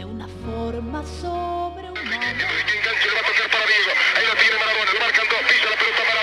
de 0.00 0.06
una 0.06 0.26
forma 0.46 1.04
sobrehumana. 1.04 2.30
Enganche, 2.30 3.04
le 3.04 3.12
va 3.12 3.20
a 3.20 3.28
tocar 3.28 3.50
para 3.52 3.66
Diego. 3.66 3.92
Ahí 4.16 4.24
lo 4.24 4.34
tiene 4.40 4.56
Maradona. 4.56 4.92
Le 4.94 4.98
marcan 4.98 5.26
dos. 5.28 5.40
Pisa 5.46 5.68
la 5.68 5.76
pelota 5.76 6.02
Maradona. 6.08 6.19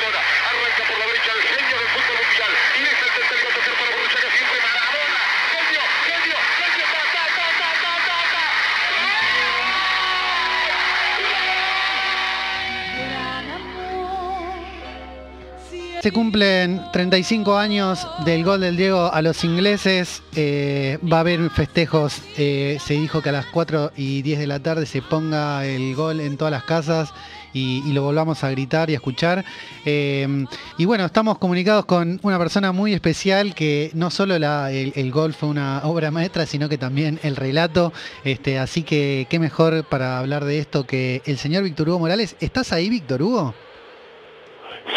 Se 16.07 16.13
cumplen 16.13 16.81
35 16.93 17.57
años 17.57 18.07
del 18.23 18.45
gol 18.45 18.61
del 18.61 18.77
Diego 18.77 19.11
a 19.11 19.21
los 19.21 19.43
ingleses. 19.43 20.23
eh, 20.37 20.97
va 21.03 21.17
a 21.17 21.19
haber 21.19 21.49
festejos. 21.49 22.21
eh, 22.37 22.77
se 22.79 22.93
dijo 22.93 23.21
que 23.21 23.27
a 23.27 23.33
las 23.33 23.47
4 23.47 23.91
y 23.97 24.21
10 24.21 24.39
de 24.39 24.47
la 24.47 24.61
tarde 24.61 24.85
se 24.85 25.01
ponga 25.01 25.65
el 25.65 25.93
gol 25.95 26.21
en 26.21 26.37
todas 26.37 26.53
las 26.53 26.63
casas 26.63 27.13
y, 27.51 27.91
lo 27.91 28.03
volvamos 28.03 28.41
a 28.45 28.51
gritar 28.51 28.89
y 28.89 28.93
a 28.93 28.95
escuchar. 28.95 29.43
Eh, 29.83 30.45
y 30.77 30.85
bueno, 30.85 31.03
estamos 31.03 31.39
comunicados 31.39 31.83
con 31.83 32.21
una 32.23 32.37
persona 32.37 32.71
muy 32.71 32.93
especial 32.93 33.53
que 33.53 33.91
no 33.93 34.09
solo 34.09 34.35
el 34.37 35.11
gol 35.11 35.33
fue 35.33 35.49
una 35.49 35.81
obra 35.83 36.09
maestra, 36.09 36.45
sino 36.45 36.69
que 36.69 36.77
también 36.77 37.19
el 37.21 37.35
relato. 37.35 37.91
Este, 38.23 38.59
así 38.59 38.83
que 38.83 39.27
qué 39.29 39.39
mejor 39.39 39.83
para 39.83 40.19
hablar 40.19 40.45
de 40.45 40.59
esto 40.59 40.85
que 40.85 41.21
el 41.25 41.37
señor 41.37 41.63
Víctor 41.63 41.89
Hugo 41.89 41.99
Morales. 41.99 42.37
¿Estás 42.39 42.71
ahí, 42.71 42.89
Víctor 42.89 43.21
Hugo? 43.21 43.53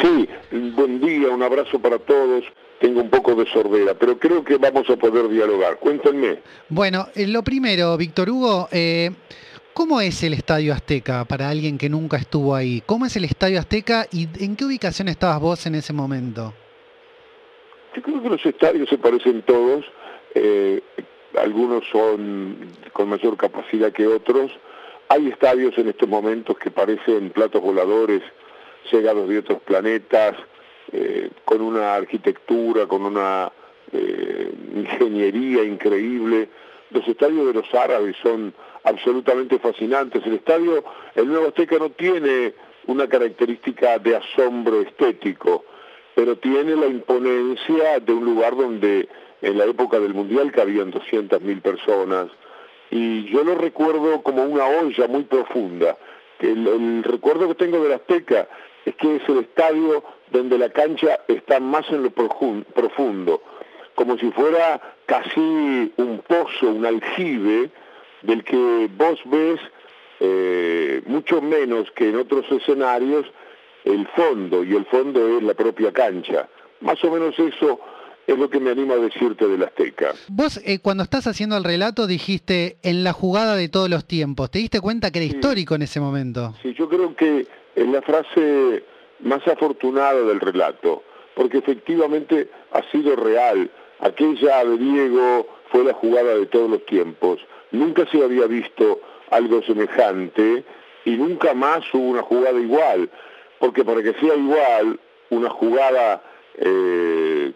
Sí, 0.01 0.29
buen 0.77 1.00
un 1.33 1.43
abrazo 1.43 1.79
para 1.79 1.99
todos. 1.99 2.45
Tengo 2.81 3.03
un 3.03 3.11
poco 3.11 3.35
de 3.35 3.47
sordera, 3.51 3.95
pero 3.95 4.19
creo 4.19 4.43
que 4.43 4.57
vamos 4.57 4.89
a 4.89 4.97
poder 4.97 5.29
dialogar. 5.29 5.79
Cuéntenme. 5.79 6.39
Bueno, 6.69 7.09
eh, 7.15 7.27
lo 7.27 7.43
primero, 7.43 7.97
Víctor 7.97 8.31
Hugo, 8.31 8.69
eh, 8.73 9.11
¿cómo 9.75 10.01
es 10.01 10.23
el 10.23 10.33
Estadio 10.33 10.73
Azteca 10.73 11.25
para 11.27 11.51
alguien 11.51 11.77
que 11.77 11.91
nunca 11.91 12.17
estuvo 12.17 12.55
ahí? 12.55 12.83
¿Cómo 12.87 13.05
es 13.05 13.15
el 13.17 13.25
Estadio 13.25 13.59
Azteca 13.59 14.07
y 14.11 14.29
en 14.43 14.57
qué 14.57 14.65
ubicación 14.65 15.09
estabas 15.09 15.41
vos 15.41 15.67
en 15.67 15.75
ese 15.75 15.93
momento? 15.93 16.55
Yo 17.95 18.03
creo 18.03 18.23
que 18.23 18.29
los 18.31 18.47
estadios 18.47 18.89
se 18.89 18.97
parecen 18.99 19.43
todos. 19.43 19.85
eh, 20.35 20.81
algunos 21.39 21.85
son 21.93 22.57
con 22.93 23.09
mayor 23.09 23.37
capacidad 23.37 23.93
que 23.93 24.07
otros. 24.07 24.51
Hay 25.09 25.29
estadios 25.29 25.77
en 25.79 25.89
estos 25.89 26.09
momentos 26.09 26.57
que 26.59 26.71
parecen 26.71 27.31
platos 27.31 27.63
voladores 27.63 28.23
llegados 28.91 29.29
de 29.29 29.39
otros 29.39 29.61
planetas, 29.63 30.37
eh, 30.93 31.31
con 31.45 31.61
una 31.61 31.95
arquitectura, 31.95 32.87
con 32.87 33.05
una 33.05 33.53
eh, 33.93 34.53
ingeniería 34.75 35.63
increíble. 35.63 36.49
Los 36.91 37.07
estadios 37.07 37.47
de 37.47 37.55
los 37.55 37.75
árabes 37.75 38.17
son 38.23 38.53
absolutamente 38.85 39.59
fascinantes. 39.59 40.25
El 40.27 40.35
estadio, 40.35 40.85
el 41.15 41.29
Nuevo 41.29 41.49
Azteca 41.49 41.79
no 41.79 41.91
tiene 41.91 42.55
una 42.87 43.09
característica 43.09 43.99
de 43.99 44.17
asombro 44.17 44.81
estético, 44.81 45.65
pero 46.15 46.37
tiene 46.39 46.75
la 46.75 46.87
imponencia 46.87 48.01
de 48.01 48.13
un 48.13 48.25
lugar 48.25 48.57
donde 48.57 49.09
en 49.43 49.59
la 49.59 49.67
época 49.67 50.01
del 50.01 50.15
Mundial 50.15 50.51
cabían 50.51 50.93
200.000 50.93 51.63
personas. 51.63 52.27
Y 52.91 53.31
yo 53.31 53.45
lo 53.45 53.55
recuerdo 53.55 54.23
como 54.23 54.43
una 54.43 54.67
olla 54.67 55.07
muy 55.07 55.23
profunda. 55.23 55.97
El, 56.41 56.67
el 56.67 57.05
recuerdo 57.05 57.47
que 57.49 57.55
tengo 57.55 57.81
del 57.83 57.93
Azteca 57.93 58.49
es 58.85 58.97
que 58.97 59.17
es 59.17 59.29
el 59.29 59.39
estadio 59.39 60.03
donde 60.31 60.59
la 60.59 60.71
cancha 60.71 61.21
está 61.29 61.61
más 61.61 61.89
en 61.91 62.03
lo 62.05 62.11
profundo, 62.11 63.43
como 63.95 64.17
si 64.19 64.31
fuera 64.31 64.81
casi 65.07 65.41
un 65.97 66.23
pozo, 66.27 66.69
un 66.71 66.87
aljibe, 66.87 67.71
del 68.23 68.45
que 68.45 68.89
vos 68.97 69.19
ves 69.27 69.61
eh, 70.21 71.03
mucho 71.07 71.41
menos 71.41 71.91
que 71.93 72.09
en 72.11 72.17
otros 72.17 72.45
escenarios 72.51 73.27
el 73.85 74.07
fondo, 74.09 74.63
y 74.63 74.75
el 74.77 74.85
fondo 74.87 75.39
es 75.39 75.43
la 75.43 75.55
propia 75.55 75.93
cancha. 75.93 76.49
Más 76.81 77.03
o 77.05 77.11
menos 77.11 77.39
eso 77.39 77.81
es 78.27 78.39
lo 78.39 78.49
que 78.51 78.61
me 78.61 78.71
anima 78.71 78.95
a 78.95 78.99
decirte 78.99 79.47
del 79.49 79.63
Azteca. 79.63 80.13
Vos 80.29 80.61
eh, 80.65 80.79
cuando 80.81 81.03
estás 81.03 81.27
haciendo 81.27 81.57
el 81.57 81.65
relato 81.65 82.07
dijiste 82.07 82.77
en 82.83 83.03
la 83.03 83.13
jugada 83.13 83.57
de 83.57 83.69
todos 83.69 83.89
los 83.89 84.05
tiempos. 84.05 84.51
¿Te 84.51 84.59
diste 84.59 84.81
cuenta 84.81 85.11
que 85.11 85.19
era 85.21 85.29
Sí. 85.31 85.35
histórico 85.37 85.75
en 85.75 85.83
ese 85.83 85.99
momento? 86.01 86.55
Sí, 86.63 86.75
yo 86.75 86.89
creo 86.89 87.17
que 87.17 87.47
es 87.75 87.87
la 87.89 88.03
frase 88.03 88.85
más 89.23 89.47
afortunada 89.47 90.21
del 90.23 90.41
relato, 90.41 91.03
porque 91.35 91.59
efectivamente 91.59 92.49
ha 92.73 92.83
sido 92.91 93.17
real. 93.17 93.71
Aquella 94.01 94.65
de 94.65 94.79
Diego 94.79 95.47
fue 95.71 95.85
la 95.85 95.95
jugada 95.95 96.35
de 96.37 96.47
todos 96.47 96.71
los 96.71 96.85
tiempos. 96.87 97.41
Nunca 97.71 98.07
se 98.11 98.23
había 98.23 98.47
visto 98.47 99.01
algo 99.31 99.63
semejante 99.63 100.65
y 101.05 101.11
nunca 101.17 101.55
más 101.55 101.83
hubo 101.93 102.09
una 102.09 102.23
jugada 102.23 102.59
igual, 102.59 103.11
porque 103.59 103.85
para 103.85 104.03
que 104.03 104.15
sea 104.15 104.35
igual, 104.35 104.99
una 105.31 105.51
jugada 105.51 106.23
eh, 106.57 107.53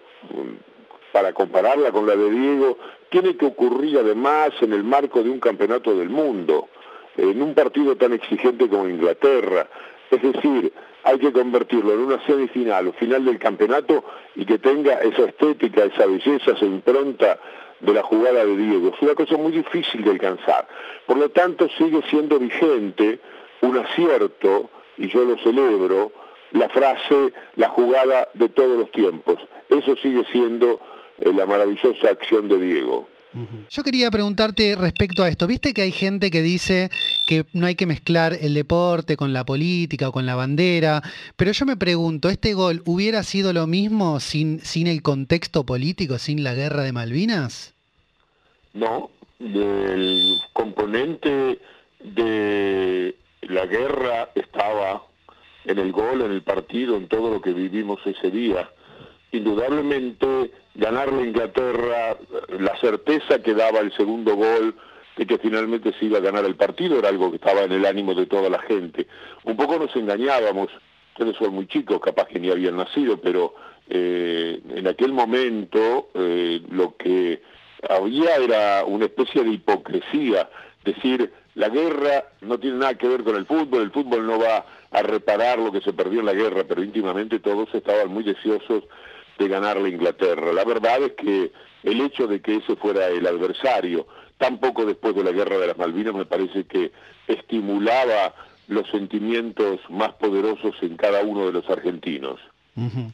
para 1.12 1.32
compararla 1.32 1.90
con 1.92 2.06
la 2.06 2.16
de 2.16 2.30
Diego, 2.30 2.78
tiene 3.10 3.36
que 3.36 3.46
ocurrir 3.46 3.98
además 3.98 4.50
en 4.60 4.72
el 4.72 4.84
marco 4.84 5.22
de 5.22 5.30
un 5.30 5.40
campeonato 5.40 5.96
del 5.96 6.08
mundo, 6.08 6.68
en 7.16 7.40
un 7.40 7.54
partido 7.54 7.96
tan 7.96 8.12
exigente 8.12 8.68
como 8.68 8.88
Inglaterra. 8.88 9.68
Es 10.10 10.22
decir, 10.22 10.72
hay 11.04 11.18
que 11.18 11.32
convertirlo 11.32 11.92
en 11.92 12.00
una 12.00 12.26
semifinal 12.26 12.88
o 12.88 12.92
final 12.94 13.24
del 13.24 13.38
campeonato 13.38 14.04
y 14.34 14.46
que 14.46 14.58
tenga 14.58 14.94
esa 14.94 15.26
estética, 15.26 15.84
esa 15.84 16.06
belleza, 16.06 16.52
esa 16.52 16.64
impronta 16.64 17.38
de 17.80 17.92
la 17.92 18.02
jugada 18.02 18.44
de 18.44 18.56
Diego. 18.56 18.92
Es 18.94 19.02
una 19.02 19.14
cosa 19.14 19.36
muy 19.36 19.52
difícil 19.52 20.02
de 20.02 20.12
alcanzar. 20.12 20.66
Por 21.06 21.18
lo 21.18 21.28
tanto, 21.28 21.68
sigue 21.76 22.00
siendo 22.08 22.38
vigente 22.38 23.20
un 23.60 23.78
acierto, 23.78 24.70
y 24.96 25.08
yo 25.08 25.24
lo 25.24 25.36
celebro, 25.38 26.12
la 26.52 26.68
frase, 26.68 27.32
la 27.56 27.68
jugada 27.68 28.28
de 28.34 28.48
todos 28.48 28.78
los 28.78 28.90
tiempos. 28.90 29.36
Eso 29.68 29.96
sigue 29.96 30.24
siendo 30.32 30.80
eh, 31.18 31.32
la 31.34 31.46
maravillosa 31.46 32.08
acción 32.10 32.48
de 32.48 32.58
Diego. 32.58 33.08
Yo 33.70 33.82
quería 33.82 34.10
preguntarte 34.10 34.76
respecto 34.76 35.22
a 35.22 35.28
esto. 35.28 35.46
¿Viste 35.46 35.74
que 35.74 35.82
hay 35.82 35.92
gente 35.92 36.30
que 36.30 36.42
dice 36.42 36.90
que 37.26 37.44
no 37.52 37.66
hay 37.66 37.74
que 37.74 37.86
mezclar 37.86 38.36
el 38.40 38.54
deporte 38.54 39.16
con 39.16 39.32
la 39.32 39.44
política 39.44 40.08
o 40.08 40.12
con 40.12 40.26
la 40.26 40.34
bandera? 40.34 41.02
Pero 41.36 41.52
yo 41.52 41.66
me 41.66 41.76
pregunto, 41.76 42.28
¿este 42.28 42.54
gol 42.54 42.82
hubiera 42.84 43.22
sido 43.22 43.52
lo 43.52 43.66
mismo 43.66 44.20
sin, 44.20 44.60
sin 44.60 44.86
el 44.86 45.02
contexto 45.02 45.64
político, 45.64 46.18
sin 46.18 46.44
la 46.44 46.54
guerra 46.54 46.82
de 46.82 46.92
Malvinas? 46.92 47.74
No, 48.72 49.10
el 49.40 50.38
componente 50.52 51.58
de 52.00 53.16
la 53.42 53.66
guerra 53.66 54.30
estaba 54.34 55.04
en 55.64 55.78
el 55.78 55.92
gol, 55.92 56.22
en 56.22 56.32
el 56.32 56.42
partido, 56.42 56.96
en 56.96 57.08
todo 57.08 57.30
lo 57.30 57.40
que 57.40 57.52
vivimos 57.52 58.00
ese 58.04 58.30
día. 58.30 58.68
Indudablemente 59.34 60.52
ganarle 60.74 61.22
a 61.22 61.26
Inglaterra, 61.26 62.16
la 62.58 62.76
certeza 62.80 63.42
que 63.42 63.54
daba 63.54 63.80
el 63.80 63.92
segundo 63.96 64.36
gol 64.36 64.74
de 65.16 65.26
que 65.26 65.38
finalmente 65.38 65.92
se 65.98 66.06
iba 66.06 66.18
a 66.18 66.22
ganar 66.22 66.44
el 66.44 66.56
partido 66.56 66.98
era 66.98 67.08
algo 67.08 67.30
que 67.30 67.36
estaba 67.36 67.62
en 67.62 67.72
el 67.72 67.84
ánimo 67.84 68.14
de 68.14 68.26
toda 68.26 68.48
la 68.48 68.60
gente. 68.60 69.06
Un 69.44 69.56
poco 69.56 69.78
nos 69.78 69.94
engañábamos, 69.96 70.68
ustedes 71.12 71.36
son 71.36 71.54
muy 71.54 71.66
chicos, 71.66 72.00
capaz 72.00 72.26
que 72.28 72.38
ni 72.38 72.50
habían 72.50 72.76
nacido, 72.76 73.16
pero 73.20 73.54
eh, 73.88 74.60
en 74.70 74.86
aquel 74.86 75.12
momento 75.12 76.10
eh, 76.14 76.60
lo 76.70 76.96
que 76.96 77.42
había 77.88 78.36
era 78.36 78.84
una 78.84 79.06
especie 79.06 79.42
de 79.42 79.50
hipocresía, 79.50 80.48
decir, 80.84 81.32
la 81.54 81.68
guerra 81.68 82.24
no 82.40 82.58
tiene 82.58 82.78
nada 82.78 82.94
que 82.94 83.08
ver 83.08 83.22
con 83.22 83.36
el 83.36 83.46
fútbol, 83.46 83.82
el 83.82 83.90
fútbol 83.92 84.26
no 84.26 84.38
va 84.38 84.64
a 84.90 85.02
reparar 85.02 85.58
lo 85.58 85.72
que 85.72 85.80
se 85.80 85.92
perdió 85.92 86.20
en 86.20 86.26
la 86.26 86.34
guerra, 86.34 86.64
pero 86.68 86.82
íntimamente 86.82 87.38
todos 87.40 87.72
estaban 87.74 88.08
muy 88.08 88.24
deseosos 88.24 88.84
de 89.38 89.48
ganarle 89.48 89.88
a 89.88 89.92
Inglaterra. 89.92 90.52
La 90.52 90.64
verdad 90.64 91.02
es 91.02 91.12
que 91.12 91.52
el 91.82 92.00
hecho 92.00 92.26
de 92.26 92.40
que 92.40 92.56
ese 92.56 92.76
fuera 92.76 93.08
el 93.08 93.26
adversario, 93.26 94.06
tan 94.38 94.58
poco 94.58 94.84
después 94.84 95.14
de 95.14 95.24
la 95.24 95.32
guerra 95.32 95.58
de 95.58 95.68
las 95.68 95.78
Malvinas, 95.78 96.14
me 96.14 96.26
parece 96.26 96.64
que 96.64 96.92
estimulaba 97.28 98.34
los 98.68 98.88
sentimientos 98.90 99.80
más 99.90 100.14
poderosos 100.14 100.74
en 100.82 100.96
cada 100.96 101.22
uno 101.22 101.46
de 101.46 101.52
los 101.52 101.68
argentinos. 101.68 102.40
Ujú. 102.76 103.10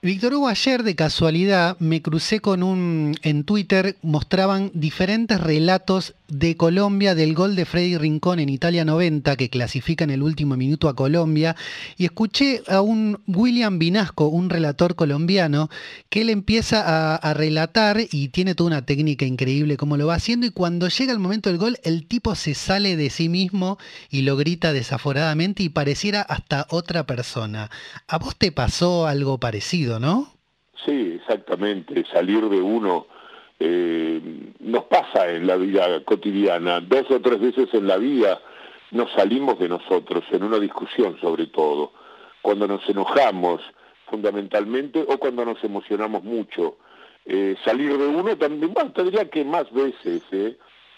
Víctor 0.00 0.34
Hugo, 0.34 0.48
ayer 0.48 0.84
de 0.84 0.94
casualidad 0.94 1.76
me 1.80 2.00
crucé 2.02 2.40
con 2.40 2.62
un, 2.62 3.16
en 3.22 3.42
Twitter 3.42 3.96
mostraban 4.02 4.70
diferentes 4.72 5.40
relatos 5.40 6.14
de 6.28 6.56
Colombia 6.58 7.14
del 7.14 7.34
gol 7.34 7.56
de 7.56 7.64
Freddy 7.64 7.96
Rincón 7.96 8.38
en 8.38 8.50
Italia 8.50 8.84
90 8.84 9.34
que 9.36 9.48
clasifica 9.48 10.04
en 10.04 10.10
el 10.10 10.22
último 10.22 10.56
minuto 10.56 10.88
a 10.88 10.94
Colombia 10.94 11.56
y 11.96 12.04
escuché 12.04 12.62
a 12.68 12.82
un 12.82 13.18
William 13.26 13.78
Vinasco, 13.78 14.28
un 14.28 14.50
relator 14.50 14.94
colombiano, 14.94 15.70
que 16.10 16.20
él 16.20 16.30
empieza 16.30 16.82
a, 16.82 17.16
a 17.16 17.34
relatar 17.34 17.96
y 18.12 18.28
tiene 18.28 18.54
toda 18.54 18.68
una 18.68 18.84
técnica 18.84 19.24
increíble 19.24 19.78
como 19.78 19.96
lo 19.96 20.06
va 20.06 20.14
haciendo 20.14 20.46
y 20.46 20.50
cuando 20.50 20.88
llega 20.88 21.12
el 21.12 21.18
momento 21.18 21.48
del 21.48 21.58
gol 21.58 21.78
el 21.82 22.06
tipo 22.06 22.34
se 22.34 22.54
sale 22.54 22.96
de 22.96 23.08
sí 23.08 23.30
mismo 23.30 23.78
y 24.10 24.22
lo 24.22 24.36
grita 24.36 24.74
desaforadamente 24.74 25.62
y 25.62 25.70
pareciera 25.70 26.20
hasta 26.20 26.66
otra 26.68 27.06
persona. 27.06 27.70
¿A 28.06 28.18
vos 28.18 28.36
te 28.36 28.52
pasó 28.52 29.06
algo 29.06 29.38
parecido, 29.38 29.98
no? 29.98 30.32
Sí, 30.84 31.18
exactamente, 31.20 32.04
salir 32.12 32.48
de 32.48 32.60
uno 32.60 33.06
eh, 33.60 34.20
nos 34.60 34.84
pasa 34.84 35.30
en 35.30 35.46
la 35.46 35.56
vida 35.56 36.04
cotidiana, 36.04 36.80
dos 36.80 37.10
o 37.10 37.20
tres 37.20 37.40
veces 37.40 37.68
en 37.72 37.86
la 37.86 37.96
vida 37.96 38.40
nos 38.90 39.10
salimos 39.12 39.58
de 39.58 39.68
nosotros, 39.68 40.24
en 40.30 40.44
una 40.44 40.58
discusión 40.58 41.18
sobre 41.20 41.46
todo, 41.46 41.92
cuando 42.40 42.66
nos 42.66 42.88
enojamos 42.88 43.60
fundamentalmente 44.06 45.04
o 45.06 45.18
cuando 45.18 45.44
nos 45.44 45.62
emocionamos 45.62 46.22
mucho. 46.22 46.78
Eh, 47.26 47.56
salir 47.64 47.98
de 47.98 48.06
uno 48.06 48.36
también, 48.38 48.72
tendría 48.94 49.28
que 49.28 49.44
más 49.44 49.70
veces. 49.72 50.22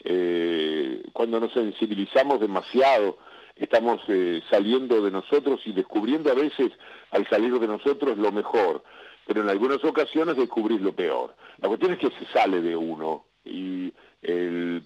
Eh, 0.04 1.02
cuando 1.12 1.40
nos 1.40 1.52
sensibilizamos 1.52 2.40
demasiado, 2.40 3.18
estamos 3.56 4.00
saliendo 4.48 5.02
de 5.02 5.10
nosotros 5.10 5.60
y 5.64 5.72
descubriendo 5.72 6.30
a 6.30 6.34
veces 6.34 6.70
al 7.10 7.28
salir 7.28 7.58
de 7.58 7.66
nosotros 7.66 8.16
lo 8.16 8.32
mejor, 8.32 8.82
pero 9.31 9.43
en 9.43 9.49
algunas 9.49 9.85
ocasiones 9.85 10.37
descubrís 10.37 10.81
lo 10.81 10.93
peor. 10.93 11.37
La 11.59 11.69
cuestión 11.69 11.93
es 11.93 12.00
que 12.00 12.11
se 12.11 12.27
sale 12.32 12.61
de 12.61 12.75
uno 12.75 13.27
y 13.44 13.93
el 14.23 14.82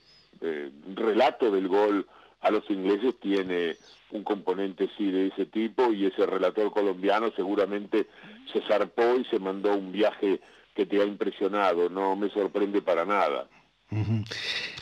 relato 0.95 1.51
del 1.51 1.67
gol 1.67 2.07
a 2.43 2.51
los 2.51 2.69
ingleses 2.69 3.19
tiene 3.21 3.75
un 4.11 4.23
componente 4.23 4.91
sí 4.99 5.11
de 5.11 5.29
ese 5.29 5.47
tipo 5.47 5.95
y 5.95 6.05
ese 6.05 6.27
relator 6.27 6.71
colombiano 6.75 7.33
seguramente 7.35 8.07
se 8.53 8.61
zarpó 8.69 9.17
y 9.17 9.25
se 9.31 9.39
mandó 9.39 9.73
un 9.73 9.93
viaje 9.93 10.41
que 10.75 10.85
te 10.85 11.01
ha 11.01 11.07
impresionado, 11.07 11.89
no 11.89 12.15
me 12.15 12.29
sorprende 12.29 12.83
para 12.83 13.07
nada. 13.07 13.49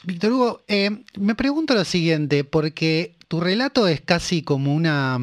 Víctor 0.04 0.32
Hugo, 0.32 0.60
eh, 0.68 0.90
me 1.18 1.34
pregunto 1.34 1.74
lo 1.74 1.84
siguiente, 1.84 2.44
porque 2.44 3.14
tu 3.28 3.40
relato 3.40 3.86
es 3.88 4.00
casi 4.00 4.42
como 4.42 4.74
una, 4.74 5.18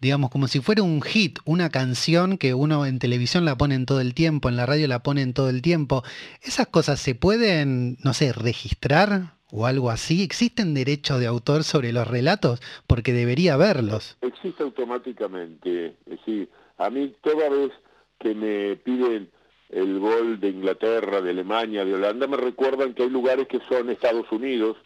digamos, 0.00 0.30
como 0.30 0.48
si 0.48 0.60
fuera 0.60 0.82
un 0.82 1.02
hit, 1.02 1.38
una 1.44 1.70
canción 1.70 2.38
que 2.38 2.54
uno 2.54 2.86
en 2.86 2.98
televisión 2.98 3.44
la 3.44 3.56
pone 3.56 3.74
en 3.74 3.86
todo 3.86 4.00
el 4.00 4.14
tiempo, 4.14 4.48
en 4.48 4.56
la 4.56 4.66
radio 4.66 4.88
la 4.88 5.02
pone 5.02 5.22
en 5.22 5.34
todo 5.34 5.48
el 5.48 5.62
tiempo. 5.62 6.02
¿Esas 6.42 6.68
cosas 6.68 7.00
se 7.00 7.14
pueden, 7.14 7.98
no 8.02 8.14
sé, 8.14 8.32
registrar? 8.32 9.36
o 9.52 9.66
algo 9.66 9.90
así? 9.90 10.22
¿Existen 10.22 10.74
derechos 10.74 11.20
de 11.20 11.26
autor 11.26 11.64
sobre 11.64 11.92
los 11.92 12.06
relatos? 12.06 12.60
Porque 12.86 13.12
debería 13.12 13.54
haberlos. 13.54 14.18
Existe 14.20 14.62
automáticamente. 14.62 15.96
Sí, 16.24 16.48
a 16.78 16.90
mí 16.90 17.14
toda 17.22 17.48
vez 17.48 17.70
que 18.18 18.34
me 18.34 18.76
piden 18.76 19.30
el 19.70 19.98
gol 19.98 20.38
de 20.40 20.48
Inglaterra, 20.48 21.20
de 21.20 21.30
Alemania, 21.30 21.84
de 21.84 21.94
Holanda, 21.94 22.26
me 22.26 22.36
recuerdan 22.36 22.94
que 22.94 23.04
hay 23.04 23.10
lugares 23.10 23.48
que 23.48 23.60
son 23.68 23.90
Estados 23.90 24.30
Unidos, 24.30 24.76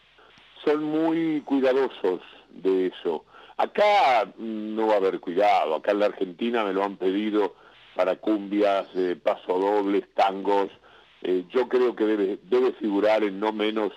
son 0.65 0.85
muy 0.85 1.43
cuidadosos 1.43 2.21
de 2.51 2.87
eso. 2.87 3.25
Acá 3.57 4.33
no 4.39 4.87
va 4.87 4.95
a 4.95 4.99
haber 4.99 5.21
cuidado, 5.21 5.75
acá 5.75 5.93
en 5.93 6.01
la 6.01 6.07
Argentina 6.07 6.65
me 6.65 6.73
lo 6.73 6.83
han 6.83 6.97
pedido 6.97 7.55
para 7.95 8.17
cumbias, 8.17 8.87
pasodobles, 9.23 10.05
tangos. 10.15 10.71
Eh, 11.23 11.45
yo 11.51 11.69
creo 11.69 11.95
que 11.95 12.07
debe, 12.07 12.39
debe 12.45 12.73
figurar 12.73 13.23
en 13.25 13.39
no 13.39 13.53
menos 13.53 13.93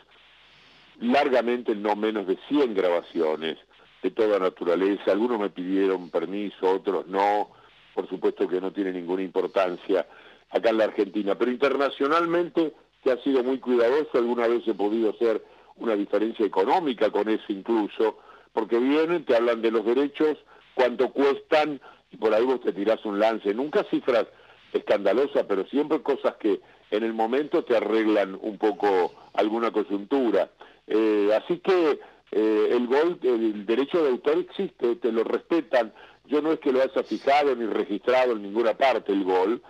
largamente 0.99 1.75
no 1.75 1.95
menos 1.95 2.27
de 2.27 2.37
100 2.49 2.73
grabaciones 2.73 3.57
de 4.01 4.11
toda 4.11 4.39
naturaleza. 4.39 5.11
Algunos 5.11 5.39
me 5.39 5.49
pidieron 5.49 6.09
permiso, 6.09 6.69
otros 6.69 7.07
no. 7.07 7.49
Por 7.93 8.09
supuesto 8.09 8.47
que 8.47 8.59
no 8.59 8.71
tiene 8.71 8.91
ninguna 8.91 9.21
importancia 9.23 10.05
acá 10.53 10.69
en 10.69 10.77
la 10.77 10.85
Argentina. 10.85 11.35
Pero 11.35 11.51
internacionalmente 11.51 12.73
que 13.03 13.11
ha 13.11 13.17
sido 13.23 13.43
muy 13.43 13.59
cuidadoso. 13.59 14.09
Alguna 14.13 14.47
vez 14.47 14.65
he 14.67 14.73
podido 14.73 15.09
hacer 15.11 15.43
una 15.75 15.95
diferencia 15.95 16.45
económica 16.45 17.09
con 17.09 17.29
eso 17.29 17.43
incluso, 17.49 18.19
porque 18.53 18.77
vienen, 18.77 19.25
te 19.25 19.35
hablan 19.35 19.61
de 19.61 19.71
los 19.71 19.83
derechos, 19.83 20.37
cuánto 20.75 21.11
cuestan, 21.11 21.81
y 22.11 22.17
por 22.17 22.33
ahí 22.33 22.45
vos 22.45 22.61
te 22.61 22.71
tirás 22.71 23.03
un 23.05 23.19
lance. 23.19 23.53
Nunca 23.53 23.83
cifras 23.89 24.25
escandalosas, 24.71 25.45
pero 25.47 25.65
siempre 25.67 26.01
cosas 26.01 26.35
que 26.35 26.61
en 26.91 27.03
el 27.03 27.13
momento 27.13 27.63
te 27.63 27.75
arreglan 27.75 28.37
un 28.41 28.57
poco 28.57 29.13
alguna 29.33 29.71
coyuntura. 29.71 30.51
Eh, 30.87 31.29
así 31.35 31.59
que 31.59 31.99
eh, 32.31 32.67
el 32.71 32.87
gol, 32.87 33.19
el 33.23 33.65
derecho 33.65 34.03
de 34.03 34.11
autor 34.11 34.37
existe, 34.37 34.95
te 34.97 35.11
lo 35.11 35.23
respetan. 35.23 35.93
Yo 36.25 36.41
no 36.41 36.51
es 36.51 36.59
que 36.59 36.71
lo 36.71 36.81
haya 36.81 37.03
fijado 37.03 37.55
ni 37.55 37.65
registrado 37.65 38.33
en 38.33 38.43
ninguna 38.43 38.75
parte 38.75 39.11
el 39.11 39.23
gol, 39.23 39.61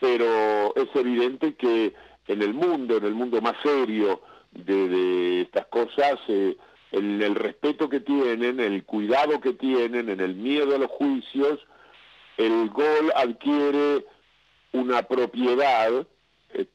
pero 0.00 0.74
es 0.74 0.88
evidente 0.94 1.54
que 1.54 1.94
en 2.26 2.42
el 2.42 2.54
mundo, 2.54 2.96
en 2.96 3.04
el 3.04 3.14
mundo 3.14 3.40
más 3.40 3.56
serio 3.62 4.22
de, 4.52 5.42
estas 5.42 5.66
cosas, 5.66 6.18
eh, 6.28 6.56
el 6.92 7.34
respeto 7.34 7.88
que 7.88 8.00
tienen, 8.00 8.58
el 8.58 8.84
cuidado 8.84 9.40
que 9.40 9.52
tienen, 9.52 10.08
en 10.08 10.20
el 10.20 10.34
miedo 10.34 10.74
a 10.74 10.78
los 10.78 10.90
juicios, 10.90 11.60
el 12.36 12.70
gol 12.70 13.12
adquiere 13.14 14.04
una 14.72 15.02
propiedad 15.02 16.06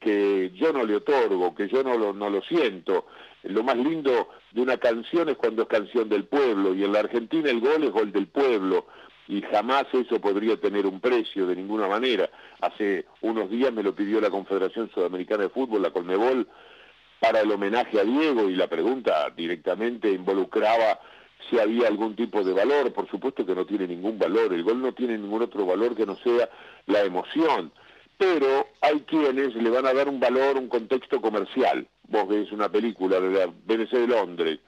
que 0.00 0.52
yo 0.54 0.72
no 0.72 0.84
le 0.84 0.96
otorgo, 0.96 1.54
que 1.54 1.68
yo 1.68 1.82
no 1.82 1.98
lo, 1.98 2.12
no 2.12 2.30
lo 2.30 2.42
siento. 2.42 3.06
Lo 3.42 3.62
más 3.62 3.76
lindo 3.76 4.30
de 4.52 4.62
una 4.62 4.78
canción 4.78 5.28
es 5.28 5.36
cuando 5.36 5.62
es 5.62 5.68
canción 5.68 6.08
del 6.08 6.24
pueblo, 6.24 6.74
y 6.74 6.84
en 6.84 6.92
la 6.92 7.00
Argentina 7.00 7.50
el 7.50 7.60
gol 7.60 7.84
es 7.84 7.90
gol 7.90 8.12
del 8.12 8.26
pueblo, 8.26 8.86
y 9.28 9.42
jamás 9.42 9.86
eso 9.92 10.20
podría 10.20 10.56
tener 10.56 10.86
un 10.86 11.00
precio 11.00 11.46
de 11.46 11.56
ninguna 11.56 11.88
manera. 11.88 12.30
Hace 12.60 13.06
unos 13.22 13.50
días 13.50 13.72
me 13.72 13.82
lo 13.82 13.94
pidió 13.94 14.20
la 14.20 14.30
Confederación 14.30 14.90
Sudamericana 14.94 15.44
de 15.44 15.48
Fútbol, 15.48 15.82
la 15.82 15.90
Colmebol, 15.90 16.48
para 17.20 17.40
el 17.40 17.50
homenaje 17.50 17.98
a 17.98 18.04
Diego, 18.04 18.48
y 18.48 18.54
la 18.54 18.68
pregunta 18.68 19.30
directamente 19.36 20.10
involucraba 20.10 21.00
si 21.50 21.58
había 21.58 21.88
algún 21.88 22.14
tipo 22.16 22.42
de 22.42 22.52
valor, 22.52 22.92
por 22.92 23.08
supuesto 23.10 23.44
que 23.44 23.54
no 23.54 23.66
tiene 23.66 23.86
ningún 23.86 24.18
valor, 24.18 24.52
el 24.52 24.62
gol 24.62 24.80
no 24.80 24.92
tiene 24.92 25.18
ningún 25.18 25.42
otro 25.42 25.66
valor 25.66 25.94
que 25.94 26.06
no 26.06 26.16
sea 26.16 26.48
la 26.86 27.02
emoción, 27.02 27.72
pero 28.16 28.68
hay 28.80 29.00
quienes 29.00 29.54
le 29.54 29.70
van 29.70 29.86
a 29.86 29.92
dar 29.92 30.08
un 30.08 30.18
valor, 30.18 30.56
un 30.56 30.68
contexto 30.68 31.20
comercial. 31.20 31.86
Vos 32.08 32.28
ves 32.28 32.50
una 32.52 32.70
película 32.70 33.20
de 33.20 33.30
la 33.30 33.46
BBC 33.46 33.92
de 33.92 34.06
Londres, 34.06 34.60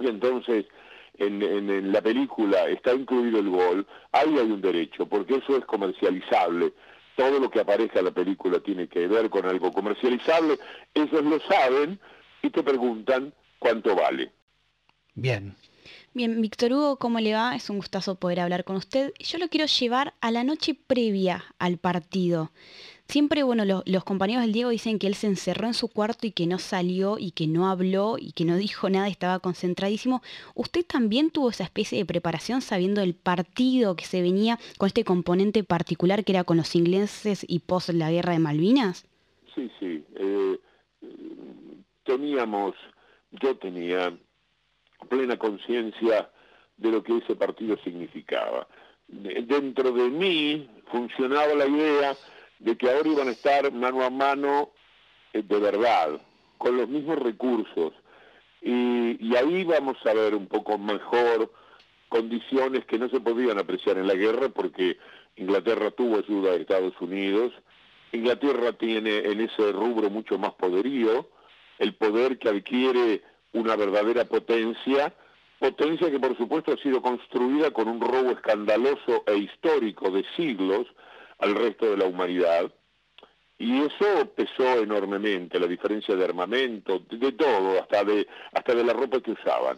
y 0.00 0.06
entonces 0.08 0.66
en, 1.14 1.42
en, 1.42 1.92
la 1.92 2.00
película 2.00 2.68
está 2.68 2.94
incluido 2.94 3.38
el 3.40 3.50
gol, 3.50 3.86
ahí 4.12 4.38
hay 4.38 4.50
un 4.50 4.60
derecho, 4.60 5.06
porque 5.06 5.36
eso 5.36 5.56
es 5.56 5.64
comercializable. 5.64 6.72
Todo 7.16 7.38
lo 7.38 7.50
que 7.50 7.60
aparezca 7.60 7.98
en 7.98 8.06
la 8.06 8.10
película 8.12 8.60
tiene 8.60 8.88
que 8.88 9.06
ver 9.06 9.28
con 9.28 9.44
algo 9.44 9.72
comercializable, 9.72 10.58
ellos 10.94 11.24
lo 11.24 11.40
saben 11.40 11.98
y 12.42 12.50
te 12.50 12.62
preguntan 12.62 13.32
cuánto 13.58 13.94
vale. 13.94 14.32
Bien, 15.14 15.54
Bien, 16.12 16.40
Víctor 16.42 16.72
Hugo, 16.72 16.96
¿cómo 16.96 17.20
le 17.20 17.34
va? 17.34 17.54
Es 17.54 17.70
un 17.70 17.76
gustazo 17.76 18.16
poder 18.16 18.40
hablar 18.40 18.64
con 18.64 18.74
usted. 18.74 19.12
Yo 19.20 19.38
lo 19.38 19.46
quiero 19.46 19.66
llevar 19.66 20.12
a 20.20 20.32
la 20.32 20.42
noche 20.42 20.74
previa 20.74 21.44
al 21.60 21.78
partido. 21.78 22.50
Siempre, 23.06 23.44
bueno, 23.44 23.64
los 23.86 24.04
compañeros 24.04 24.42
del 24.42 24.52
Diego 24.52 24.70
dicen 24.70 24.98
que 24.98 25.06
él 25.06 25.14
se 25.14 25.28
encerró 25.28 25.68
en 25.68 25.74
su 25.74 25.86
cuarto 25.86 26.26
y 26.26 26.32
que 26.32 26.48
no 26.48 26.58
salió 26.58 27.16
y 27.16 27.30
que 27.30 27.46
no 27.46 27.70
habló 27.70 28.16
y 28.18 28.32
que 28.32 28.44
no 28.44 28.56
dijo 28.56 28.90
nada, 28.90 29.06
estaba 29.06 29.38
concentradísimo. 29.38 30.20
¿Usted 30.56 30.84
también 30.84 31.30
tuvo 31.30 31.50
esa 31.50 31.62
especie 31.62 31.96
de 31.96 32.04
preparación 32.04 32.60
sabiendo 32.60 33.02
el 33.02 33.14
partido 33.14 33.94
que 33.94 34.04
se 34.04 34.20
venía 34.20 34.58
con 34.78 34.88
este 34.88 35.04
componente 35.04 35.62
particular 35.62 36.24
que 36.24 36.32
era 36.32 36.42
con 36.42 36.56
los 36.56 36.74
ingleses 36.74 37.46
y 37.48 37.60
post 37.60 37.90
la 37.90 38.10
guerra 38.10 38.32
de 38.32 38.40
Malvinas? 38.40 39.06
Sí, 39.54 39.70
sí. 39.78 40.04
Eh, 40.16 40.58
teníamos, 42.04 42.74
yo 43.30 43.56
tenía 43.58 44.18
plena 45.10 45.36
conciencia 45.36 46.30
de 46.78 46.90
lo 46.90 47.02
que 47.02 47.18
ese 47.18 47.36
partido 47.36 47.76
significaba. 47.84 48.66
Dentro 49.08 49.90
de 49.90 50.08
mí 50.08 50.70
funcionaba 50.90 51.52
la 51.54 51.66
idea 51.66 52.16
de 52.60 52.76
que 52.76 52.90
ahora 52.90 53.08
iban 53.08 53.28
a 53.28 53.32
estar 53.32 53.70
mano 53.72 54.02
a 54.02 54.08
mano 54.10 54.70
eh, 55.32 55.42
de 55.42 55.58
verdad, 55.58 56.20
con 56.56 56.76
los 56.76 56.88
mismos 56.88 57.18
recursos, 57.18 57.92
y, 58.62 59.34
ahí 59.36 59.64
vamos 59.64 59.96
a 60.04 60.12
ver 60.12 60.34
un 60.34 60.46
poco 60.46 60.76
mejor 60.76 61.50
condiciones 62.08 62.84
que 62.84 62.98
no 62.98 63.08
se 63.08 63.20
podían 63.20 63.58
apreciar 63.58 63.96
en 63.96 64.06
la 64.06 64.14
guerra 64.14 64.48
porque 64.50 64.98
Inglaterra 65.36 65.90
tuvo 65.92 66.18
ayuda 66.18 66.52
de 66.52 66.62
Estados 66.62 66.92
Unidos, 67.00 67.52
Inglaterra 68.12 68.72
tiene 68.72 69.18
en 69.18 69.40
ese 69.40 69.72
rubro 69.72 70.10
mucho 70.10 70.38
más 70.38 70.52
poderío, 70.54 71.30
el 71.78 71.94
poder 71.94 72.38
que 72.38 72.48
adquiere 72.50 73.22
una 73.52 73.76
verdadera 73.76 74.24
potencia, 74.24 75.12
potencia 75.58 76.10
que 76.10 76.20
por 76.20 76.36
supuesto 76.36 76.72
ha 76.72 76.82
sido 76.82 77.02
construida 77.02 77.70
con 77.70 77.88
un 77.88 78.00
robo 78.00 78.30
escandaloso 78.30 79.24
e 79.26 79.36
histórico 79.36 80.10
de 80.10 80.24
siglos 80.36 80.86
al 81.38 81.54
resto 81.54 81.90
de 81.90 81.96
la 81.96 82.06
humanidad, 82.06 82.70
y 83.60 83.82
eso 83.82 84.26
pesó 84.34 84.82
enormemente, 84.82 85.60
la 85.60 85.66
diferencia 85.66 86.16
de 86.16 86.24
armamento, 86.24 87.02
de, 87.10 87.32
todo, 87.32 87.78
hasta 87.78 88.04
de, 88.04 88.26
hasta 88.52 88.74
de 88.74 88.84
la 88.84 88.94
ropa 88.94 89.20
que 89.20 89.32
usaban. 89.32 89.76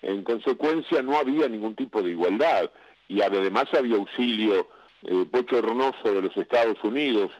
En 0.00 0.22
consecuencia 0.22 1.02
no 1.02 1.18
había 1.18 1.46
ningún 1.46 1.74
tipo 1.74 2.02
de 2.02 2.12
igualdad, 2.12 2.70
y 3.06 3.20
además 3.20 3.66
había 3.74 3.96
auxilio 3.96 4.68
eh, 5.02 5.26
bochornoso 5.30 6.14
de 6.14 6.22
los 6.22 6.34
Estados 6.38 6.82
Unidos, 6.82 7.30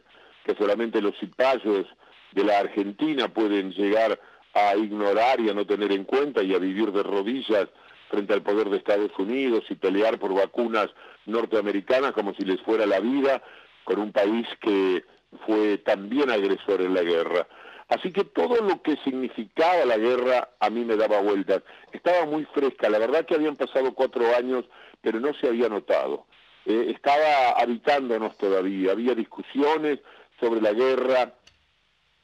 que 0.44 0.54
solamente 0.56 1.00
los 1.00 1.18
cipayos 1.18 1.86
de 2.32 2.44
la 2.44 2.58
Argentina 2.58 3.28
pueden 3.28 3.72
llegar 3.72 4.20
a 4.54 4.76
ignorar 4.76 5.40
y 5.40 5.50
a 5.50 5.54
no 5.54 5.66
tener 5.66 5.92
en 5.92 6.04
cuenta 6.04 6.42
y 6.42 6.54
a 6.54 6.58
vivir 6.58 6.92
de 6.92 7.02
rodillas 7.02 7.68
frente 8.08 8.32
al 8.32 8.42
poder 8.42 8.68
de 8.70 8.78
Estados 8.78 9.12
Unidos 9.18 9.64
y 9.68 9.74
pelear 9.74 10.18
por 10.18 10.34
vacunas 10.34 10.88
norteamericanas 11.26 12.12
como 12.12 12.34
si 12.34 12.44
les 12.44 12.60
fuera 12.62 12.86
la 12.86 13.00
vida 13.00 13.42
con 13.84 13.98
un 14.00 14.12
país 14.12 14.46
que 14.60 15.04
fue 15.46 15.78
también 15.78 16.30
agresor 16.30 16.80
en 16.80 16.94
la 16.94 17.02
guerra. 17.02 17.46
Así 17.88 18.12
que 18.12 18.24
todo 18.24 18.56
lo 18.62 18.82
que 18.82 18.96
significaba 19.04 19.84
la 19.86 19.96
guerra 19.96 20.50
a 20.60 20.68
mí 20.68 20.84
me 20.84 20.96
daba 20.96 21.20
vueltas. 21.20 21.62
Estaba 21.92 22.26
muy 22.26 22.44
fresca, 22.46 22.90
la 22.90 22.98
verdad 22.98 23.24
que 23.24 23.34
habían 23.34 23.56
pasado 23.56 23.94
cuatro 23.94 24.36
años, 24.36 24.64
pero 25.00 25.20
no 25.20 25.32
se 25.34 25.48
había 25.48 25.68
notado. 25.68 26.26
Eh, 26.66 26.92
estaba 26.94 27.50
habitándonos 27.56 28.36
todavía, 28.36 28.92
había 28.92 29.14
discusiones 29.14 30.00
sobre 30.38 30.60
la 30.60 30.72
guerra, 30.72 31.32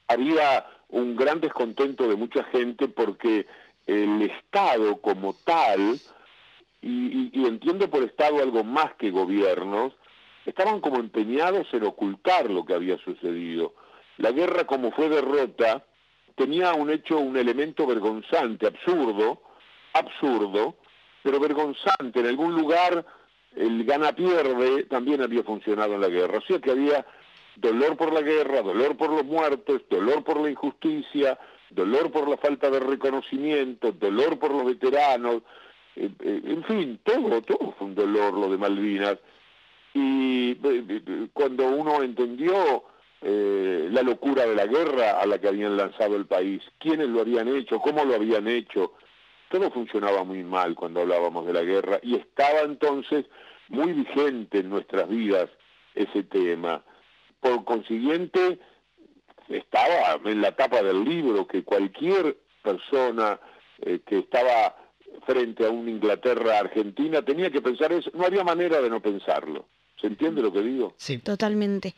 había 0.06 0.66
un 0.88 1.16
gran 1.16 1.40
descontento 1.40 2.08
de 2.08 2.16
mucha 2.16 2.44
gente 2.44 2.88
porque 2.88 3.46
el 3.86 4.22
Estado 4.22 5.00
como 5.00 5.34
tal, 5.44 5.98
y, 6.80 7.30
y, 7.32 7.46
entiendo 7.46 7.88
por 7.88 8.02
Estado 8.02 8.42
algo 8.42 8.64
más 8.64 8.94
que 8.94 9.10
gobiernos, 9.10 9.92
estaban 10.46 10.80
como 10.80 10.96
empeñados 10.96 11.66
en 11.72 11.84
ocultar 11.84 12.50
lo 12.50 12.64
que 12.64 12.74
había 12.74 12.98
sucedido. 12.98 13.74
La 14.18 14.30
guerra 14.32 14.64
como 14.64 14.92
fue 14.92 15.08
derrota 15.08 15.84
tenía 16.36 16.74
un 16.74 16.90
hecho, 16.90 17.18
un 17.18 17.36
elemento 17.36 17.86
vergonzante, 17.86 18.66
absurdo, 18.66 19.40
absurdo, 19.92 20.76
pero 21.22 21.40
vergonzante. 21.40 22.20
En 22.20 22.26
algún 22.26 22.54
lugar 22.54 23.04
el 23.56 23.84
gana-pierde 23.84 24.84
también 24.84 25.22
había 25.22 25.42
funcionado 25.42 25.94
en 25.94 26.00
la 26.00 26.08
guerra. 26.08 26.38
O 26.38 26.42
sea 26.42 26.58
que 26.58 26.70
había 26.70 27.06
dolor 27.56 27.96
por 27.96 28.12
la 28.12 28.22
guerra, 28.22 28.62
dolor 28.62 28.96
por 28.96 29.10
los 29.10 29.24
muertos, 29.24 29.82
dolor 29.88 30.24
por 30.24 30.40
la 30.40 30.50
injusticia, 30.50 31.38
dolor 31.70 32.10
por 32.10 32.28
la 32.28 32.36
falta 32.36 32.70
de 32.70 32.80
reconocimiento, 32.80 33.92
dolor 33.92 34.38
por 34.38 34.52
los 34.52 34.64
veteranos, 34.64 35.42
eh, 35.96 36.10
eh, 36.20 36.42
en 36.44 36.64
fin, 36.64 37.00
todo, 37.04 37.40
todo 37.42 37.74
fue 37.78 37.88
un 37.88 37.94
dolor 37.94 38.34
lo 38.34 38.50
de 38.50 38.58
Malvinas. 38.58 39.18
Y 39.92 40.52
eh, 40.62 41.28
cuando 41.32 41.66
uno 41.68 42.02
entendió 42.02 42.84
la 43.26 44.02
locura 44.02 44.44
de 44.44 44.54
la 44.54 44.66
guerra 44.66 45.12
a 45.12 45.24
la 45.24 45.38
que 45.38 45.48
habían 45.48 45.78
lanzado 45.78 46.14
el 46.14 46.26
país, 46.26 46.60
quiénes 46.78 47.08
lo 47.08 47.22
habían 47.22 47.48
hecho, 47.48 47.78
cómo 47.78 48.04
lo 48.04 48.16
habían 48.16 48.46
hecho, 48.48 48.92
todo 49.48 49.70
funcionaba 49.70 50.24
muy 50.24 50.42
mal 50.42 50.74
cuando 50.74 51.00
hablábamos 51.00 51.46
de 51.46 51.54
la 51.54 51.62
guerra 51.62 51.98
y 52.02 52.16
estaba 52.16 52.60
entonces 52.60 53.24
muy 53.68 53.94
vigente 53.94 54.58
en 54.58 54.68
nuestras 54.68 55.08
vidas 55.08 55.48
ese 55.94 56.24
tema. 56.24 56.82
Por 57.44 57.62
consiguiente, 57.64 58.58
estaba 59.50 60.18
en 60.24 60.40
la 60.40 60.56
tapa 60.56 60.82
del 60.82 61.04
libro 61.04 61.46
que 61.46 61.62
cualquier 61.62 62.38
persona 62.62 63.38
eh, 63.82 64.00
que 64.06 64.20
estaba 64.20 64.74
frente 65.26 65.66
a 65.66 65.68
una 65.68 65.90
Inglaterra 65.90 66.60
argentina 66.60 67.20
tenía 67.20 67.50
que 67.50 67.60
pensar 67.60 67.92
eso, 67.92 68.10
no 68.14 68.24
había 68.24 68.44
manera 68.44 68.80
de 68.80 68.88
no 68.88 69.02
pensarlo. 69.02 69.66
¿Se 70.00 70.06
entiende 70.06 70.40
lo 70.40 70.54
que 70.54 70.62
digo? 70.62 70.94
Sí, 70.96 71.18
totalmente. 71.18 71.94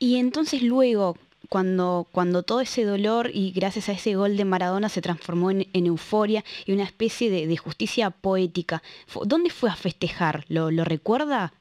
Y 0.00 0.16
entonces 0.16 0.64
luego, 0.64 1.16
cuando, 1.48 2.08
cuando 2.10 2.42
todo 2.42 2.60
ese 2.60 2.84
dolor 2.84 3.30
y 3.32 3.52
gracias 3.52 3.88
a 3.88 3.92
ese 3.92 4.16
gol 4.16 4.36
de 4.36 4.44
Maradona 4.44 4.88
se 4.88 5.00
transformó 5.00 5.52
en, 5.52 5.68
euforia 5.72 6.42
y 6.66 6.72
una 6.72 6.82
especie 6.82 7.30
de, 7.30 7.56
justicia 7.56 8.10
poética, 8.10 8.82
¿dónde 9.26 9.50
fue 9.50 9.70
a 9.70 9.76
festejar? 9.76 10.44
¿Lo, 10.48 10.72
¿Lo 10.72 10.82
recuerda? 10.82 11.52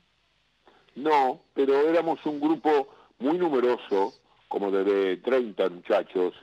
No, 0.96 1.41
pero 1.53 1.88
éramos 1.88 2.25
un 2.25 2.39
grupo 2.39 2.97
muy 3.19 3.38
numeroso, 3.38 4.13
como 4.47 4.71
de 4.71 5.17
30 5.17 5.69
muchachos. 5.69 6.33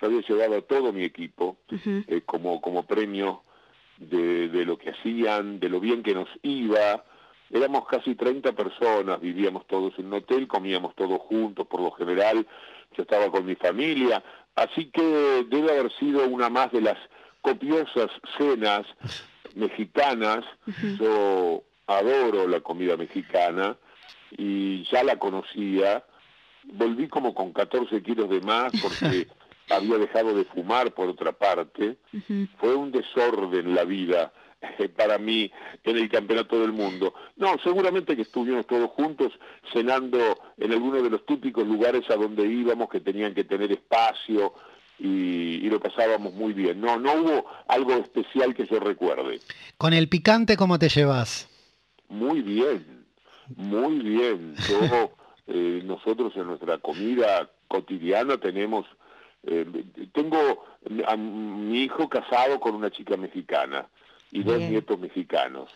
Yo 0.00 0.06
había 0.06 0.20
llevado 0.22 0.56
a 0.56 0.62
todo 0.62 0.92
mi 0.92 1.04
equipo 1.04 1.58
eh, 1.70 2.22
como, 2.24 2.60
como 2.60 2.84
premio 2.84 3.42
de, 3.98 4.48
de, 4.48 4.64
lo 4.64 4.78
que 4.78 4.90
hacían, 4.90 5.60
de 5.60 5.68
lo 5.68 5.80
bien 5.80 6.02
que 6.02 6.14
nos 6.14 6.28
iba. 6.42 7.04
Éramos 7.50 7.86
casi 7.86 8.14
30 8.14 8.52
personas, 8.52 9.20
vivíamos 9.20 9.66
todos 9.66 9.98
en 9.98 10.06
un 10.06 10.14
hotel, 10.14 10.46
comíamos 10.46 10.94
todos 10.94 11.20
juntos 11.22 11.66
por 11.66 11.80
lo 11.80 11.90
general. 11.90 12.46
Yo 12.96 13.02
estaba 13.02 13.30
con 13.30 13.44
mi 13.44 13.56
familia, 13.56 14.22
así 14.54 14.90
que 14.90 15.44
debe 15.48 15.72
haber 15.72 15.92
sido 15.98 16.26
una 16.26 16.48
más 16.48 16.72
de 16.72 16.80
las 16.80 16.98
copiosas 17.40 18.10
cenas 18.38 18.86
mexicanas. 19.54 20.44
Yo 20.98 21.62
adoro 21.86 22.46
la 22.48 22.60
comida 22.60 22.96
mexicana 22.96 23.76
y 24.30 24.84
ya 24.84 25.02
la 25.02 25.18
conocía 25.18 26.04
volví 26.64 27.08
como 27.08 27.34
con 27.34 27.52
14 27.52 28.02
kilos 28.02 28.28
de 28.28 28.40
más 28.40 28.72
porque 28.80 29.26
había 29.70 29.98
dejado 29.98 30.34
de 30.34 30.44
fumar 30.44 30.92
por 30.92 31.08
otra 31.08 31.32
parte. 31.32 31.98
Fue 32.58 32.74
un 32.74 32.90
desorden 32.90 33.74
la 33.74 33.84
vida 33.84 34.32
eh, 34.78 34.88
para 34.88 35.18
mí 35.18 35.50
en 35.84 35.96
el 35.96 36.08
campeonato 36.08 36.60
del 36.60 36.72
mundo. 36.72 37.14
No, 37.36 37.56
seguramente 37.62 38.16
que 38.16 38.22
estuvimos 38.22 38.66
todos 38.66 38.90
juntos 38.90 39.32
cenando 39.72 40.38
en 40.58 40.72
alguno 40.72 41.02
de 41.02 41.10
los 41.10 41.24
típicos 41.24 41.66
lugares 41.66 42.02
a 42.10 42.16
donde 42.16 42.46
íbamos 42.46 42.88
que 42.90 43.00
tenían 43.00 43.34
que 43.34 43.44
tener 43.44 43.72
espacio 43.72 44.52
y, 44.98 45.64
y, 45.64 45.70
lo 45.70 45.80
pasábamos 45.80 46.34
muy 46.34 46.52
bien. 46.52 46.78
No, 46.78 46.98
no 46.98 47.14
hubo 47.14 47.46
algo 47.68 47.92
especial 47.92 48.54
que 48.54 48.66
yo 48.66 48.80
recuerde. 48.80 49.40
Con 49.78 49.94
el 49.94 50.10
picante, 50.10 50.58
¿cómo 50.58 50.78
te 50.78 50.90
llevas? 50.90 51.48
Muy 52.10 52.42
bien, 52.42 53.06
muy 53.56 53.98
bien. 54.00 54.54
Yo 54.68 55.10
eh, 55.52 55.82
nosotros 55.84 56.32
en 56.36 56.46
nuestra 56.46 56.78
comida 56.78 57.50
cotidiana 57.66 58.38
tenemos, 58.38 58.86
eh, 59.42 59.66
tengo 60.12 60.64
a 61.08 61.16
mi 61.16 61.82
hijo 61.82 62.08
casado 62.08 62.60
con 62.60 62.76
una 62.76 62.90
chica 62.92 63.16
mexicana 63.16 63.88
y 64.30 64.44
dos 64.44 64.60
nietos 64.60 65.00
mexicanos. 65.00 65.68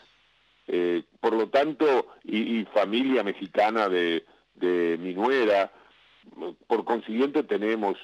Eh, 0.69 1.03
por 1.21 1.35
lo 1.35 1.49
tanto, 1.49 2.07
y, 2.23 2.65
familia 2.67 3.25
mexicana 3.25 3.89
de, 3.89 4.25
de 4.55 4.97
mi 5.01 5.13
nuera, 5.13 5.73
por 6.69 6.85
consiguiente 6.85 7.43
tenemos 7.43 7.99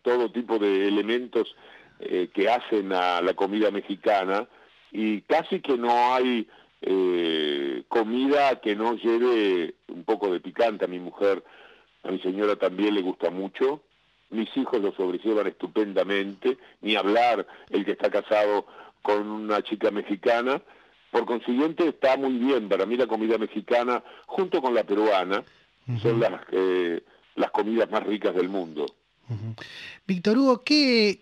todo 0.00 0.32
tipo 0.32 0.58
de 0.58 0.88
elementos 0.88 1.54
que 2.00 2.48
hacen 2.48 2.92
a 2.92 3.20
la 3.20 3.34
comida 3.34 3.70
mexicana 3.70 4.48
y 4.90 5.20
casi 5.22 5.60
que 5.60 5.76
no 5.76 6.14
hay 6.14 6.48
eh, 6.86 7.84
comida 7.88 8.60
que 8.60 8.76
no 8.76 8.94
lleve 8.94 9.74
un 9.88 10.04
poco 10.04 10.30
de 10.30 10.40
picante 10.40 10.84
a 10.84 10.88
mi 10.88 10.98
mujer, 10.98 11.42
a 12.02 12.10
mi 12.10 12.18
señora 12.20 12.56
también 12.56 12.94
le 12.94 13.00
gusta 13.00 13.30
mucho, 13.30 13.80
mis 14.30 14.54
hijos 14.56 14.82
lo 14.82 14.92
sobrellevan 14.92 15.46
estupendamente, 15.46 16.58
ni 16.82 16.96
hablar 16.96 17.46
el 17.70 17.84
que 17.84 17.92
está 17.92 18.10
casado 18.10 18.66
con 19.02 19.26
una 19.26 19.62
chica 19.62 19.90
mexicana, 19.90 20.60
por 21.10 21.24
consiguiente 21.24 21.88
está 21.88 22.16
muy 22.16 22.32
bien, 22.32 22.68
para 22.68 22.86
mí 22.86 22.96
la 22.96 23.06
comida 23.06 23.38
mexicana 23.38 24.02
junto 24.26 24.60
con 24.60 24.74
la 24.74 24.84
peruana 24.84 25.42
son 26.02 26.20
las, 26.20 26.32
eh, 26.50 27.02
las 27.36 27.50
comidas 27.50 27.90
más 27.90 28.02
ricas 28.04 28.34
del 28.34 28.48
mundo. 28.48 28.86
Víctor 30.06 30.36
Hugo, 30.36 30.64
¿qué, 30.64 31.20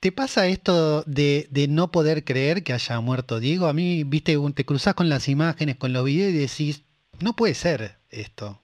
¿Te 0.00 0.12
pasa 0.12 0.46
esto 0.46 1.02
de, 1.06 1.48
no 1.68 1.90
poder 1.90 2.24
creer 2.24 2.62
que 2.62 2.72
haya 2.72 3.00
muerto 3.00 3.40
Diego? 3.40 3.66
A 3.66 3.72
mí, 3.72 4.04
viste, 4.04 4.36
te 4.54 4.64
cruzás 4.64 4.94
con 4.94 5.08
las 5.08 5.28
imágenes, 5.28 5.76
con 5.76 5.92
los 5.92 6.04
videos 6.04 6.32
y 6.32 6.38
decís, 6.38 6.84
no 7.20 7.32
puede 7.32 7.54
ser 7.54 7.98
esto. 8.08 8.60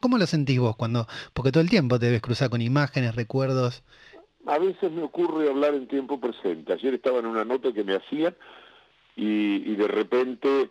¿Cómo, 0.00 0.16
lo 0.16 0.26
sentís 0.26 0.60
vos 0.60 0.76
cuando, 0.76 1.08
porque 1.34 1.50
todo 1.50 1.60
el 1.60 1.70
tiempo 1.70 1.98
te 1.98 2.06
debes 2.06 2.22
cruzar 2.22 2.50
con 2.50 2.62
imágenes, 2.62 3.16
recuerdos? 3.16 3.82
A 4.46 4.58
veces 4.58 4.92
me 4.92 5.02
ocurre 5.02 5.50
hablar 5.50 5.74
en 5.74 5.88
tiempo 5.88 6.20
presente. 6.20 6.72
Ayer 6.72 6.94
estaba 6.94 7.18
en 7.18 7.26
una 7.26 7.44
nota 7.44 7.72
que 7.72 7.82
me 7.82 7.96
hacían 7.96 8.36
y, 9.16 9.74
de 9.74 9.88
repente 9.88 10.70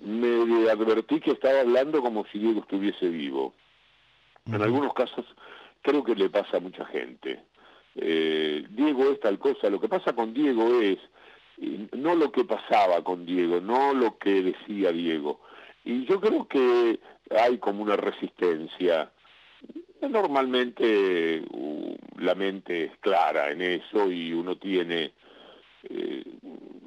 me 0.00 0.70
advertí 0.70 1.18
que 1.18 1.32
estaba 1.32 1.60
hablando 1.60 2.00
como 2.02 2.24
si 2.26 2.38
Diego 2.38 2.60
estuviese 2.60 3.08
vivo. 3.08 3.52
En 4.46 4.62
algunos 4.62 4.94
casos 4.94 5.26
creo 5.82 6.04
que 6.04 6.14
le 6.14 6.30
pasa 6.30 6.58
a 6.58 6.60
mucha 6.60 6.84
gente 6.86 7.49
eh, 7.96 8.64
Diego 8.70 9.10
es 9.10 9.20
tal 9.20 9.38
cosa. 9.38 9.70
Lo 9.70 9.80
que 9.80 9.88
pasa 9.88 10.12
con 10.12 10.32
Diego 10.32 10.80
es 10.80 10.98
no 11.92 12.14
lo 12.14 12.32
que 12.32 12.44
pasaba 12.44 13.04
con 13.04 13.26
Diego, 13.26 13.60
no 13.60 13.92
lo 13.92 14.16
que 14.18 14.42
decía 14.42 14.92
Diego. 14.92 15.40
Y 15.84 16.04
yo 16.06 16.20
creo 16.20 16.46
que 16.48 16.98
hay 17.30 17.58
como 17.58 17.82
una 17.82 17.96
resistencia. 17.96 19.10
Normalmente 20.00 21.42
uh, 21.50 21.94
la 22.18 22.34
mente 22.34 22.84
es 22.84 22.92
clara 23.00 23.50
en 23.50 23.60
eso 23.60 24.10
y 24.10 24.32
uno 24.32 24.56
tiene 24.56 25.12
eh, 25.84 26.24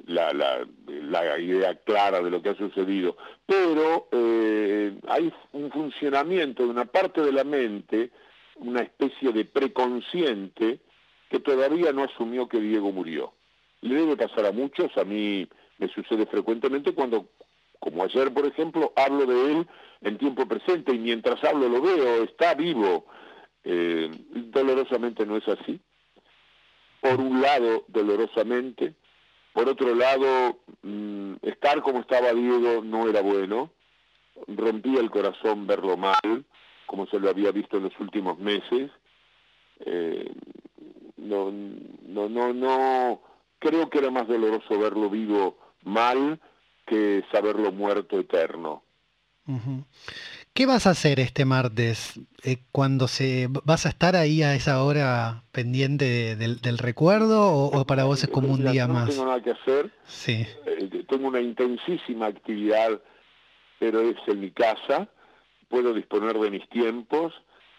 la, 0.06 1.38
idea 1.38 1.74
clara 1.76 2.20
de 2.20 2.30
lo 2.30 2.42
que 2.42 2.50
ha 2.50 2.56
sucedido, 2.56 3.16
pero 3.46 4.08
eh, 4.12 4.94
hay 5.08 5.32
un 5.52 5.70
funcionamiento 5.70 6.64
de 6.64 6.70
una 6.70 6.84
parte 6.84 7.20
de 7.20 7.32
la 7.32 7.44
mente, 7.44 8.10
una 8.56 8.82
especie 8.82 9.32
de 9.32 9.44
preconsciente, 9.44 10.80
que 11.30 11.40
todavía 11.40 11.92
no 11.92 12.04
asumió 12.04 12.48
que 12.48 12.60
Diego 12.60 12.92
murió. 12.92 13.32
Le 13.80 13.94
debe 13.96 14.16
pasar 14.16 14.46
a 14.46 14.52
muchos, 14.52 14.96
a 14.96 15.04
mí 15.04 15.48
me 15.78 15.88
sucede 15.88 16.26
frecuentemente 16.26 16.94
cuando, 16.94 17.28
como 17.78 18.02
ayer 18.04 18.32
por 18.32 18.46
ejemplo, 18.46 18.92
hablo 18.96 19.26
de 19.26 19.52
él 19.52 19.66
en 20.02 20.18
tiempo 20.18 20.46
presente 20.46 20.94
y 20.94 20.98
mientras 20.98 21.42
hablo 21.44 21.68
lo 21.68 21.80
veo, 21.80 22.24
está 22.24 22.54
vivo. 22.54 23.06
Eh, 23.64 24.10
dolorosamente 24.30 25.24
no 25.26 25.36
es 25.36 25.48
así. 25.48 25.80
Por 27.00 27.20
un 27.20 27.40
lado, 27.40 27.84
dolorosamente. 27.88 28.94
Por 29.52 29.68
otro 29.68 29.94
lado, 29.94 30.58
mm, 30.82 31.34
estar 31.42 31.80
como 31.82 32.00
estaba 32.00 32.32
Diego 32.32 32.82
no 32.82 33.08
era 33.08 33.22
bueno. 33.22 33.70
Rompía 34.48 35.00
el 35.00 35.10
corazón 35.10 35.66
verlo 35.66 35.96
mal, 35.96 36.44
como 36.86 37.06
se 37.06 37.18
lo 37.18 37.30
había 37.30 37.52
visto 37.52 37.76
en 37.76 37.84
los 37.84 38.00
últimos 38.00 38.38
meses. 38.38 38.90
Eh, 39.80 40.32
no, 41.24 41.50
no, 41.50 42.28
no, 42.28 42.52
no, 42.52 43.20
creo 43.58 43.90
que 43.90 43.98
era 43.98 44.10
más 44.10 44.28
doloroso 44.28 44.78
verlo 44.78 45.10
vivo 45.10 45.58
mal 45.82 46.40
que 46.86 47.24
saberlo 47.32 47.72
muerto 47.72 48.18
eterno. 48.18 48.82
¿Qué 50.54 50.66
vas 50.66 50.86
a 50.86 50.90
hacer 50.90 51.20
este 51.20 51.44
martes? 51.44 52.18
Eh, 52.42 52.58
cuando 52.72 53.08
se 53.08 53.48
vas 53.50 53.84
a 53.84 53.90
estar 53.90 54.16
ahí 54.16 54.42
a 54.42 54.54
esa 54.54 54.82
hora 54.82 55.42
pendiente 55.52 56.36
del, 56.36 56.78
recuerdo 56.78 57.52
o, 57.52 57.84
para 57.84 58.04
vos 58.04 58.22
es 58.22 58.30
como 58.30 58.52
un 58.52 58.70
día 58.70 58.86
más? 58.86 59.06
No 59.06 59.10
tengo 59.10 59.26
nada 59.26 59.42
que 59.42 59.50
hacer. 59.50 59.90
Sí. 60.04 60.46
Eh, 60.66 61.04
tengo 61.08 61.28
una 61.28 61.40
intensísima 61.40 62.26
actividad, 62.26 63.00
pero 63.78 64.00
es 64.00 64.16
en 64.26 64.40
mi 64.40 64.50
casa. 64.50 65.08
Puedo 65.68 65.92
disponer 65.92 66.38
de 66.38 66.50
mis 66.50 66.68
tiempos, 66.68 67.34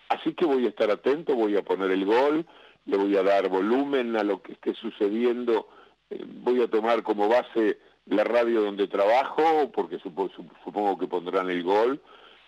así 0.09 0.33
que 0.33 0.45
voy 0.45 0.65
a 0.65 0.69
estar 0.69 0.91
atento, 0.91 1.35
voy 1.35 1.55
a 1.55 1.63
poner 1.63 1.91
el 1.91 2.05
gol, 2.05 2.45
le 2.85 2.97
voy 2.97 3.15
a 3.17 3.23
dar 3.23 3.49
volumen 3.49 4.15
a 4.15 4.23
lo 4.23 4.41
que 4.41 4.53
esté 4.53 4.73
sucediendo. 4.75 5.67
Eh, 6.09 6.23
voy 6.25 6.61
a 6.61 6.67
tomar 6.67 7.03
como 7.03 7.27
base 7.27 7.79
la 8.05 8.23
radio 8.23 8.61
donde 8.61 8.87
trabajo, 8.87 9.71
porque 9.73 9.97
supongo 9.99 10.97
que 10.97 11.07
pondrán 11.07 11.49
el 11.49 11.63
gol. 11.63 12.01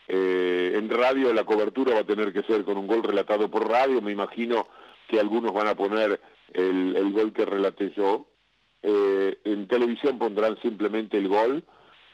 Eh, 0.07 0.73
en 0.75 0.89
radio 0.89 1.33
la 1.33 1.43
cobertura 1.43 1.95
va 1.95 2.01
a 2.01 2.05
tener 2.05 2.31
que 2.31 2.43
ser 2.43 2.63
con 2.63 2.77
un 2.77 2.87
gol 2.87 3.03
relatado 3.03 3.49
por 3.49 3.67
radio, 3.67 4.01
me 4.01 4.13
imagino 4.13 4.67
que 5.07 5.19
algunos 5.19 5.51
van 5.53 5.67
a 5.67 5.75
poner 5.75 6.21
el, 6.53 7.11
gol 7.11 7.33
que 7.33 7.45
relaté 7.45 7.91
yo. 7.95 8.27
Eh, 8.83 9.39
en 9.43 9.67
televisión 9.67 10.19
pondrán 10.19 10.57
simplemente 10.61 11.17
el 11.17 11.27
gol 11.27 11.63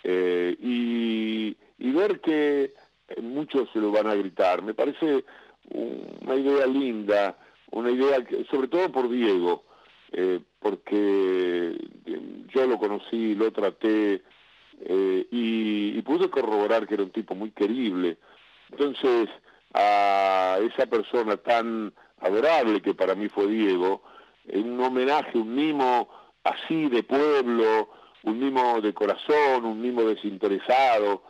y, 0.04 1.56
ver 1.80 2.22
que 2.22 2.74
muchos 3.22 3.70
se 3.72 3.80
lo 3.80 3.92
van 3.92 4.08
a 4.08 4.16
gritar. 4.16 4.64
Me 4.64 4.74
parece 4.74 5.24
una 5.70 6.36
idea 6.36 6.66
linda, 6.66 7.38
una 7.74 7.92
idea 7.92 8.18
sobre 8.50 8.68
todo 8.68 8.92
por 8.92 9.10
Diego, 9.10 9.64
porque 10.60 11.78
yo 12.54 12.68
lo 12.68 12.78
conocí, 12.78 13.36
lo 13.36 13.52
traté 13.52 14.22
eh, 14.86 15.28
y, 15.32 16.02
pude 16.02 16.30
corroborar 16.30 16.86
que 16.86 16.96
era 16.96 17.04
un 17.04 17.12
tipo 17.12 17.34
muy 17.36 17.52
querible. 17.52 18.18
Entonces, 18.72 19.30
a 19.74 20.60
esa 20.62 20.86
persona 20.86 21.38
tan 21.38 21.94
adorable 22.20 22.82
que 22.82 22.94
para 22.94 23.16
mí 23.16 23.30
fue 23.30 23.48
Diego, 23.48 24.04
un 24.52 24.80
homenaje, 24.82 25.38
un 25.38 25.56
mimo 25.56 26.10
así 26.44 26.90
de 26.90 27.04
pueblo, 27.04 27.90
un 28.24 28.40
mimo 28.40 28.82
de 28.82 28.94
corazón, 28.94 29.66
un 29.66 29.82
mimo 29.82 30.04
desinteresado, 30.04 31.24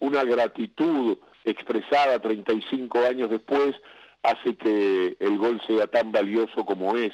una 0.00 0.24
gratitud 0.24 1.18
expresada 1.44 2.18
35 2.18 2.98
años 3.00 3.30
después, 3.30 3.76
hace 4.26 4.56
que 4.56 5.16
el 5.20 5.38
gol 5.38 5.60
sea 5.66 5.86
tan 5.86 6.12
valioso 6.12 6.64
como 6.64 6.96
es, 6.96 7.12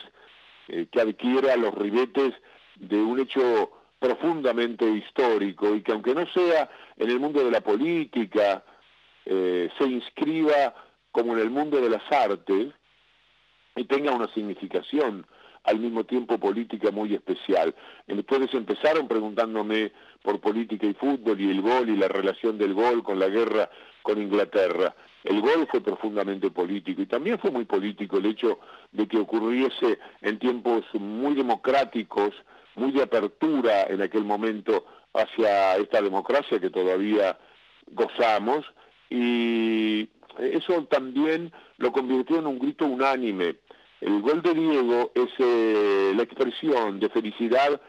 eh, 0.69 0.87
que 0.91 1.01
adquiera 1.01 1.57
los 1.57 1.75
ribetes 1.75 2.33
de 2.77 2.97
un 2.97 3.21
hecho 3.21 3.71
profundamente 3.99 4.85
histórico 4.89 5.75
y 5.75 5.83
que 5.83 5.93
aunque 5.93 6.15
no 6.15 6.27
sea 6.27 6.71
en 6.97 7.11
el 7.11 7.21
mundo 7.21 7.45
de 7.45 7.51
la 7.51 7.61
política, 7.61 8.65
eh, 9.25 9.71
se 9.79 9.85
inscriba 9.85 10.75
como 11.13 11.35
en 11.35 11.41
el 11.41 11.51
mundo 11.51 11.81
de 11.81 11.91
las 11.91 12.03
artes 12.11 12.73
y 13.77 13.85
tenga 13.85 14.13
una 14.13 14.33
significación 14.35 15.27
al 15.65 15.79
mismo 15.79 16.05
tiempo 16.05 16.39
política 16.39 16.91
muy 16.91 17.15
especial. 17.15 17.75
Ustedes 18.09 18.53
empezaron 18.55 19.09
preguntándome 19.09 19.93
por 20.23 20.41
política 20.41 20.87
y 20.87 20.95
fútbol 20.95 21.41
y 21.41 21.51
el 21.51 21.61
gol 21.61 21.89
y 21.89 21.97
la 21.97 22.09
relación 22.09 22.59
del 22.59 22.75
gol 22.75 23.03
con 23.03 23.19
la 23.19 23.29
guerra 23.29 23.71
con 24.03 24.21
Inglaterra. 24.21 24.95
El 25.25 25.41
gol 25.41 25.69
fue 25.71 25.81
profundamente 25.81 26.51
político 26.51 27.03
y 27.03 27.07
también 27.07 27.39
fue 27.39 27.51
muy 27.51 27.65
político 27.65 28.19
el 28.19 28.27
hecho 28.27 28.59
de 28.91 29.07
que 29.07 29.19
ocurriese 29.19 29.99
en 30.21 30.39
tiempos 30.39 30.85
muy 30.95 31.35
democráticos 31.35 32.35
muy 32.75 32.91
de 32.93 33.03
apertura 33.03 33.85
en 33.85 34.03
aquel 34.03 34.25
momento 34.25 34.87
hacia 35.15 35.77
esta 35.77 36.01
democracia 36.01 36.59
que 36.59 36.71
todavía 36.71 37.39
gozamos 37.89 38.65
y 39.11 40.09
eso 40.39 40.85
también 40.85 41.53
lo 41.77 41.93
convirtió 41.93 42.39
en 42.39 42.47
un 42.47 42.59
grito 42.59 42.87
unánime. 42.87 43.57
El 44.03 44.21
gol 44.21 44.43
de 44.43 44.53
Diego 44.53 45.13
es 45.15 45.29
eh, 45.39 46.13
la 46.17 46.25
expresión 46.25 46.99
de 46.99 47.09
felicidad 47.09 47.81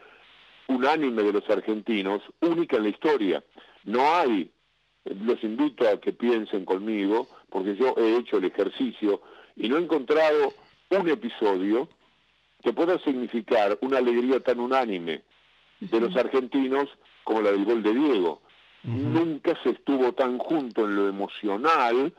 unánime 0.68 1.24
de 1.24 1.32
los 1.32 1.50
argentinos, 1.50 2.22
única 2.40 2.76
en 2.76 2.84
la 2.84 2.88
historia. 2.90 3.44
No 3.82 4.14
hay, 4.14 4.48
los 5.04 5.42
invito 5.42 5.88
a 5.88 6.00
que 6.00 6.12
piensen 6.12 6.64
conmigo, 6.64 7.26
porque 7.50 7.74
yo 7.74 7.96
he 7.98 8.16
hecho 8.16 8.36
el 8.36 8.44
ejercicio 8.44 9.22
y 9.56 9.68
no 9.68 9.76
he 9.76 9.82
encontrado 9.82 10.54
un 10.90 11.08
episodio 11.08 11.88
que 12.62 12.72
pueda 12.72 12.96
significar 13.00 13.76
una 13.80 13.98
alegría 13.98 14.38
tan 14.38 14.60
unánime 14.60 15.22
de 15.80 16.00
los 16.00 16.14
argentinos 16.14 16.88
como 17.24 17.42
la 17.42 17.50
del 17.50 17.64
gol 17.64 17.82
de 17.82 17.92
Diego. 17.92 18.40
Nunca 18.84 19.58
se 19.64 19.70
estuvo 19.70 20.12
tan 20.12 20.38
junto 20.38 20.84
en 20.84 20.94
lo 20.94 21.08
emocional, 21.08 22.12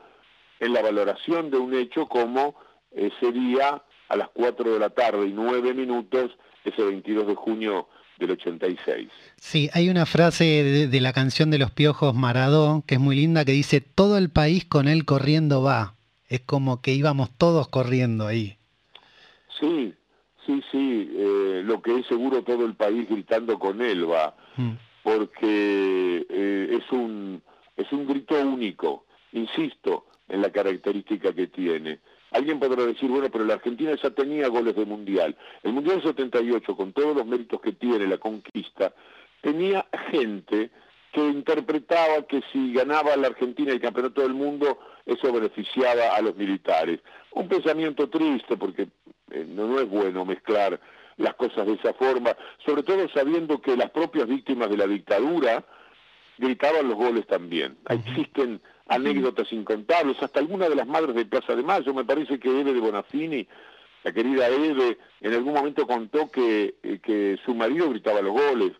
en 0.60 0.72
la 0.74 0.82
valoración 0.82 1.50
de 1.50 1.56
un 1.56 1.72
hecho 1.72 2.06
como 2.06 2.65
ese 2.96 3.32
día 3.32 3.82
a 4.08 4.16
las 4.16 4.28
4 4.30 4.72
de 4.72 4.78
la 4.78 4.90
tarde 4.90 5.26
y 5.26 5.32
9 5.32 5.74
minutos, 5.74 6.32
ese 6.64 6.82
22 6.82 7.26
de 7.26 7.34
junio 7.34 7.88
del 8.18 8.32
86. 8.32 9.08
Sí, 9.36 9.68
hay 9.72 9.88
una 9.88 10.06
frase 10.06 10.44
de, 10.44 10.88
de, 10.88 11.00
la 11.00 11.12
canción 11.12 11.50
de 11.50 11.58
los 11.58 11.70
Piojos 11.70 12.14
Maradó 12.14 12.82
que 12.86 12.94
es 12.94 13.00
muy 13.00 13.16
linda 13.16 13.44
que 13.44 13.52
dice, 13.52 13.80
todo 13.80 14.16
el 14.18 14.30
país 14.30 14.64
con 14.64 14.88
él 14.88 15.04
corriendo 15.04 15.62
va. 15.62 15.94
Es 16.28 16.40
como 16.40 16.80
que 16.80 16.92
íbamos 16.92 17.30
todos 17.36 17.68
corriendo 17.68 18.26
ahí. 18.26 18.56
Sí, 19.60 19.94
Sí, 20.46 20.62
sí, 20.70 21.10
eh, 21.12 21.62
lo 21.64 21.82
que 21.82 21.98
es 21.98 22.06
seguro 22.06 22.42
todo 22.42 22.64
el 22.64 22.76
país 22.76 23.08
gritando 23.08 23.58
con 23.58 23.82
él 23.82 24.08
va, 24.08 24.36
mm. 24.56 24.72
porque 25.02 26.24
eh, 26.30 26.78
es, 26.80 26.92
un, 26.92 27.42
es 27.76 27.90
un 27.90 28.06
grito 28.06 28.40
único, 28.40 29.06
insisto 29.32 30.06
en 30.28 30.42
la 30.42 30.50
característica 30.50 31.32
que 31.32 31.48
tiene. 31.48 31.98
Alguien 32.32 32.58
podrá 32.58 32.84
decir, 32.84 33.08
bueno, 33.08 33.30
pero 33.30 33.44
la 33.44 33.54
Argentina 33.54 33.94
ya 34.02 34.10
tenía 34.10 34.48
goles 34.48 34.74
de 34.74 34.84
Mundial. 34.84 35.36
El 35.62 35.72
Mundial 35.72 36.02
78, 36.02 36.76
con 36.76 36.92
todos 36.92 37.16
los 37.16 37.26
méritos 37.26 37.60
que 37.60 37.72
tiene 37.72 38.06
la 38.06 38.18
conquista, 38.18 38.92
tenía 39.40 39.86
gente 40.10 40.70
que 41.12 41.26
interpretaba 41.26 42.26
que 42.28 42.42
si 42.52 42.72
ganaba 42.74 43.16
la 43.16 43.28
Argentina 43.28 43.72
el 43.72 43.80
campeonato 43.80 44.22
del 44.22 44.34
mundo, 44.34 44.78
eso 45.06 45.32
beneficiaba 45.32 46.14
a 46.14 46.20
los 46.20 46.36
militares. 46.36 47.00
Un 47.30 47.48
pensamiento 47.48 48.10
triste 48.10 48.56
porque 48.56 48.88
eh, 49.30 49.46
no, 49.48 49.80
es 49.80 49.88
bueno 49.88 50.24
mezclar 50.24 50.78
las 51.16 51.34
cosas 51.34 51.66
de 51.66 51.74
esa 51.74 51.94
forma, 51.94 52.36
sobre 52.64 52.82
todo 52.82 53.08
sabiendo 53.08 53.62
que 53.62 53.76
las 53.76 53.90
propias 53.90 54.26
víctimas 54.26 54.68
de 54.68 54.76
la 54.76 54.86
dictadura 54.86 55.64
gritaban 56.38 56.88
los 56.88 56.96
goles 56.96 57.26
también. 57.26 57.76
Existen 57.88 58.60
anécdotas 58.88 59.52
incontables, 59.52 60.22
hasta 60.22 60.40
alguna 60.40 60.68
de 60.68 60.76
las 60.76 60.86
madres 60.86 61.14
de 61.14 61.24
Plaza 61.24 61.56
de 61.56 61.62
Mayo, 61.62 61.92
me 61.92 62.04
parece 62.04 62.38
que 62.38 62.60
Eve 62.60 62.72
de 62.72 62.80
Bonafini, 62.80 63.46
la 64.04 64.12
querida 64.12 64.48
Eve, 64.48 64.98
en 65.20 65.34
algún 65.34 65.54
momento 65.54 65.86
contó 65.86 66.30
que, 66.30 66.76
eh, 66.82 67.00
que 67.02 67.38
su 67.44 67.54
marido 67.54 67.90
gritaba 67.90 68.20
los 68.22 68.32
goles 68.32 68.72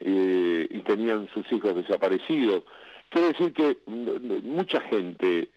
eh, 0.00 0.66
y 0.70 0.78
tenían 0.80 1.28
sus 1.34 1.50
hijos 1.52 1.74
desaparecidos. 1.74 2.64
Quiere 3.10 3.28
decir 3.28 3.52
que 3.52 3.78
mucha 3.86 4.80
gente 4.82 5.48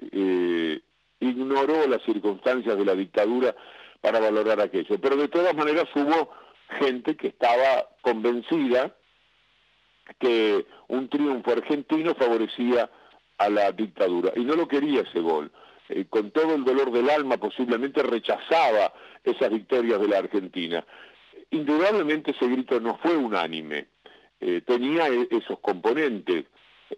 ignoró 1.19 1.87
las 1.87 2.01
circunstancias 2.03 2.77
de 2.77 2.85
la 2.85 2.95
dictadura 2.95 3.55
para 4.01 4.19
valorar 4.19 4.59
aquello. 4.59 4.99
Pero 4.99 5.15
de 5.15 5.27
todas 5.27 5.55
maneras 5.55 5.85
hubo 5.95 6.31
gente 6.79 7.15
que 7.15 7.27
estaba 7.27 7.87
convencida 8.01 8.95
que 10.19 10.65
un 10.87 11.09
triunfo 11.09 11.51
argentino 11.51 12.15
favorecía 12.15 12.89
a 13.37 13.49
la 13.49 13.71
dictadura 13.71 14.31
y 14.35 14.41
no 14.45 14.55
lo 14.55 14.67
quería 14.67 15.01
ese 15.01 15.19
gol. 15.19 15.51
Eh, 15.89 16.05
con 16.09 16.31
todo 16.31 16.55
el 16.55 16.63
dolor 16.63 16.91
del 16.91 17.09
alma 17.09 17.37
posiblemente 17.37 18.01
rechazaba 18.03 18.93
esas 19.23 19.49
victorias 19.49 19.99
de 19.99 20.07
la 20.07 20.19
Argentina. 20.19 20.85
Indudablemente 21.49 22.31
ese 22.31 22.47
grito 22.47 22.79
no 22.79 22.97
fue 22.97 23.15
unánime, 23.15 23.87
eh, 24.39 24.61
tenía 24.65 25.07
e-, 25.07 25.27
esos 25.31 25.59
componentes, 25.59 26.45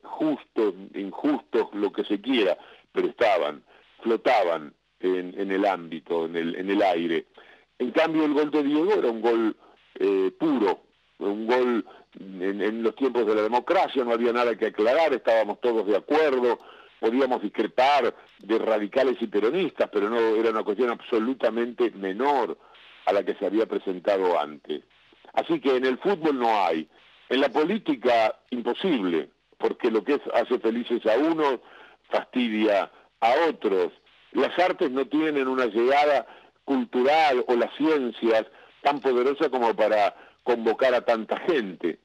justos, 0.03 0.73
injustos, 0.95 1.67
lo 1.73 1.91
que 1.91 2.03
se 2.03 2.21
quiera, 2.21 2.57
pero 2.91 3.07
estaban, 3.07 3.63
flotaban 4.01 4.73
en, 4.99 5.51
el 5.51 5.65
ámbito, 5.65 6.25
en 6.25 6.35
el, 6.35 6.55
en 6.55 6.69
el 6.69 6.81
aire. 6.81 7.25
En 7.79 7.91
cambio, 7.91 8.25
el 8.25 8.33
gol 8.33 8.51
de 8.51 8.63
Diego 8.63 8.93
era 8.93 9.09
un 9.09 9.21
gol 9.21 9.55
eh, 9.99 10.31
puro, 10.39 10.83
un 11.31 11.47
gol 11.47 11.85
en, 12.19 12.83
los 12.83 12.95
tiempos 12.95 13.25
de 13.25 13.35
la 13.35 13.41
democracia, 13.41 14.03
no 14.03 14.13
había 14.13 14.33
nada 14.33 14.55
que 14.55 14.67
aclarar, 14.67 15.13
estábamos 15.13 15.59
todos 15.61 15.85
de 15.87 15.97
acuerdo, 15.97 16.59
podíamos 16.99 17.41
discrepar 17.41 18.13
de 18.39 18.59
radicales 18.59 19.17
y 19.19 19.27
peronistas, 19.27 19.89
pero 19.91 20.09
no 20.09 20.19
era 20.19 20.51
una 20.51 20.63
cuestión 20.63 20.89
absolutamente 20.89 21.91
menor 21.91 22.57
a 23.05 23.13
la 23.13 23.23
que 23.23 23.35
se 23.35 23.45
había 23.45 23.65
presentado 23.65 24.39
antes. 24.39 24.83
Así 25.33 25.59
que 25.59 25.75
en 25.75 25.85
el 25.85 25.97
fútbol 25.97 26.39
no 26.39 26.63
hay. 26.63 26.87
En 27.29 27.41
la 27.41 27.49
política, 27.49 28.35
imposible, 28.51 29.29
porque 29.57 29.89
lo 29.89 30.03
que 30.03 30.21
hace 30.33 30.59
felices 30.59 31.05
a 31.05 31.17
unos 31.17 31.59
fastidia 32.09 32.91
a 33.21 33.33
otros. 33.49 33.91
Las 34.33 34.57
artes 34.59 34.91
no 34.91 35.05
tienen 35.05 35.47
una 35.47 35.65
llegada 35.65 36.27
cultural 36.65 37.43
o 37.47 37.55
las 37.55 37.73
ciencias 37.75 38.45
tan 38.81 38.99
poderosa 38.99 39.49
como 39.49 39.73
para 39.73 40.15
convocar 40.43 40.93
a 40.93 41.01
tanta 41.01 41.37
gente. 41.39 41.99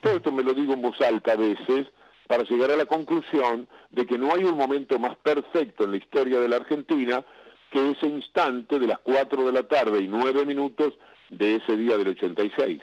Todo 0.00 0.16
esto 0.16 0.32
me 0.32 0.42
lo 0.42 0.54
digo 0.54 0.74
en 0.74 0.82
voz 0.82 1.00
alta 1.00 1.32
a 1.32 1.36
veces 1.36 1.86
para 2.26 2.44
llegar 2.44 2.70
a 2.70 2.76
la 2.76 2.86
conclusión 2.86 3.68
de 3.90 4.06
que 4.06 4.18
no 4.18 4.34
hay 4.34 4.44
un 4.44 4.56
momento 4.56 4.98
más 4.98 5.16
perfecto 5.16 5.84
en 5.84 5.92
la 5.92 5.96
historia 5.98 6.40
de 6.40 6.48
la 6.48 6.56
Argentina 6.56 7.24
que 7.70 7.90
ese 7.90 8.06
instante 8.06 8.78
de 8.78 8.86
las 8.86 8.98
4 9.00 9.46
de 9.46 9.52
la 9.52 9.64
tarde 9.64 10.02
y 10.02 10.08
9 10.08 10.46
minutos 10.46 10.94
de 11.30 11.56
ese 11.56 11.76
día 11.76 11.96
del 11.96 12.08
86. 12.08 12.80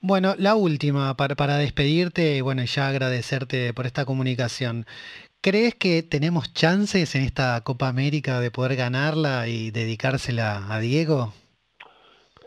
Bueno, 0.00 0.34
la 0.38 0.54
última, 0.54 1.14
para, 1.16 1.34
para 1.34 1.58
despedirte, 1.58 2.40
bueno, 2.40 2.62
y 2.62 2.66
ya 2.66 2.88
agradecerte 2.88 3.74
por 3.74 3.84
esta 3.84 4.06
comunicación. 4.06 4.86
¿Crees 5.42 5.74
que 5.74 6.02
tenemos 6.02 6.54
chances 6.54 7.14
en 7.14 7.22
esta 7.22 7.60
Copa 7.62 7.88
América 7.88 8.40
de 8.40 8.50
poder 8.50 8.76
ganarla 8.76 9.46
y 9.48 9.70
dedicársela 9.70 10.72
a 10.72 10.80
Diego? 10.80 11.34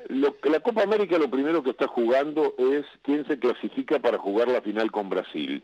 La 0.09 0.59
Copa 0.59 0.83
América 0.83 1.17
lo 1.19 1.29
primero 1.29 1.61
que 1.61 1.69
está 1.69 1.87
jugando 1.87 2.55
es 2.57 2.85
quién 3.03 3.25
se 3.27 3.37
clasifica 3.37 3.99
para 3.99 4.17
jugar 4.17 4.47
la 4.47 4.61
final 4.61 4.91
con 4.91 5.09
Brasil. 5.09 5.63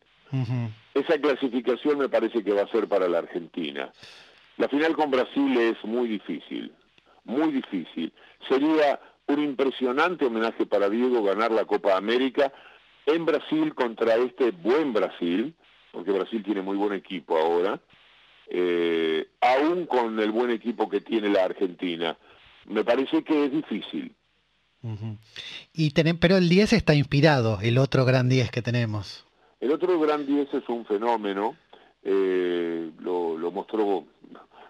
Esa 0.93 1.19
clasificación 1.19 1.97
me 1.97 2.09
parece 2.09 2.43
que 2.43 2.53
va 2.53 2.63
a 2.63 2.71
ser 2.71 2.87
para 2.87 3.07
la 3.07 3.19
Argentina. 3.19 3.91
La 4.57 4.67
final 4.69 4.95
con 4.95 5.11
Brasil 5.11 5.57
es 5.57 5.83
muy 5.83 6.07
difícil, 6.07 6.71
muy 7.23 7.51
difícil. 7.51 8.13
Sería 8.47 8.99
un 9.27 9.43
impresionante 9.43 10.25
homenaje 10.25 10.65
para 10.65 10.89
Diego 10.89 11.23
ganar 11.23 11.51
la 11.51 11.65
Copa 11.65 11.97
América 11.97 12.53
en 13.05 13.25
Brasil 13.25 13.73
contra 13.73 14.15
este 14.15 14.51
buen 14.51 14.93
Brasil, 14.93 15.55
porque 15.91 16.11
Brasil 16.11 16.43
tiene 16.43 16.61
muy 16.61 16.77
buen 16.77 16.93
equipo 16.93 17.37
ahora, 17.37 17.79
eh, 18.47 19.27
aún 19.41 19.87
con 19.87 20.19
el 20.19 20.31
buen 20.31 20.51
equipo 20.51 20.87
que 20.87 21.01
tiene 21.01 21.29
la 21.29 21.45
Argentina. 21.45 22.17
Me 22.67 22.83
parece 22.83 23.23
que 23.23 23.45
es 23.45 23.51
difícil. 23.51 24.13
Y 25.73 25.91
pero 25.91 26.37
el 26.37 26.49
10 26.49 26.73
está 26.73 26.93
inspirado, 26.93 27.59
el 27.61 27.77
otro 27.77 28.05
gran 28.05 28.29
10 28.29 28.51
que 28.51 28.61
tenemos. 28.61 29.25
El 29.59 29.71
otro 29.71 29.99
gran 29.99 30.25
10 30.25 30.53
es 30.53 30.69
un 30.69 30.85
fenómeno, 30.85 31.55
eh, 32.03 32.91
lo, 32.99 33.37
lo 33.37 33.51
mostró 33.51 34.05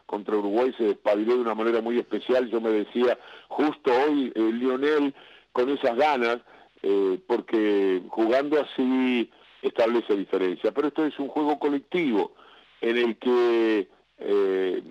contra 0.05 0.37
Uruguay 0.37 0.73
se 0.77 0.85
despabiló 0.85 1.35
de 1.35 1.41
una 1.41 1.55
manera 1.55 1.81
muy 1.81 1.97
especial. 1.97 2.49
Yo 2.49 2.61
me 2.61 2.69
decía, 2.69 3.17
justo 3.47 3.91
hoy 3.91 4.31
eh, 4.35 4.51
Lionel 4.53 5.13
con 5.51 5.69
esas 5.69 5.95
ganas, 5.95 6.37
eh, 6.83 7.19
porque 7.27 8.01
jugando 8.09 8.61
así 8.61 9.29
establece 9.61 10.15
diferencia. 10.15 10.71
Pero 10.71 10.89
esto 10.89 11.05
es 11.05 11.17
un 11.19 11.27
juego 11.27 11.57
colectivo 11.59 12.33
en 12.81 12.97
el 12.97 13.17
que 13.17 13.87
eh, 14.19 14.83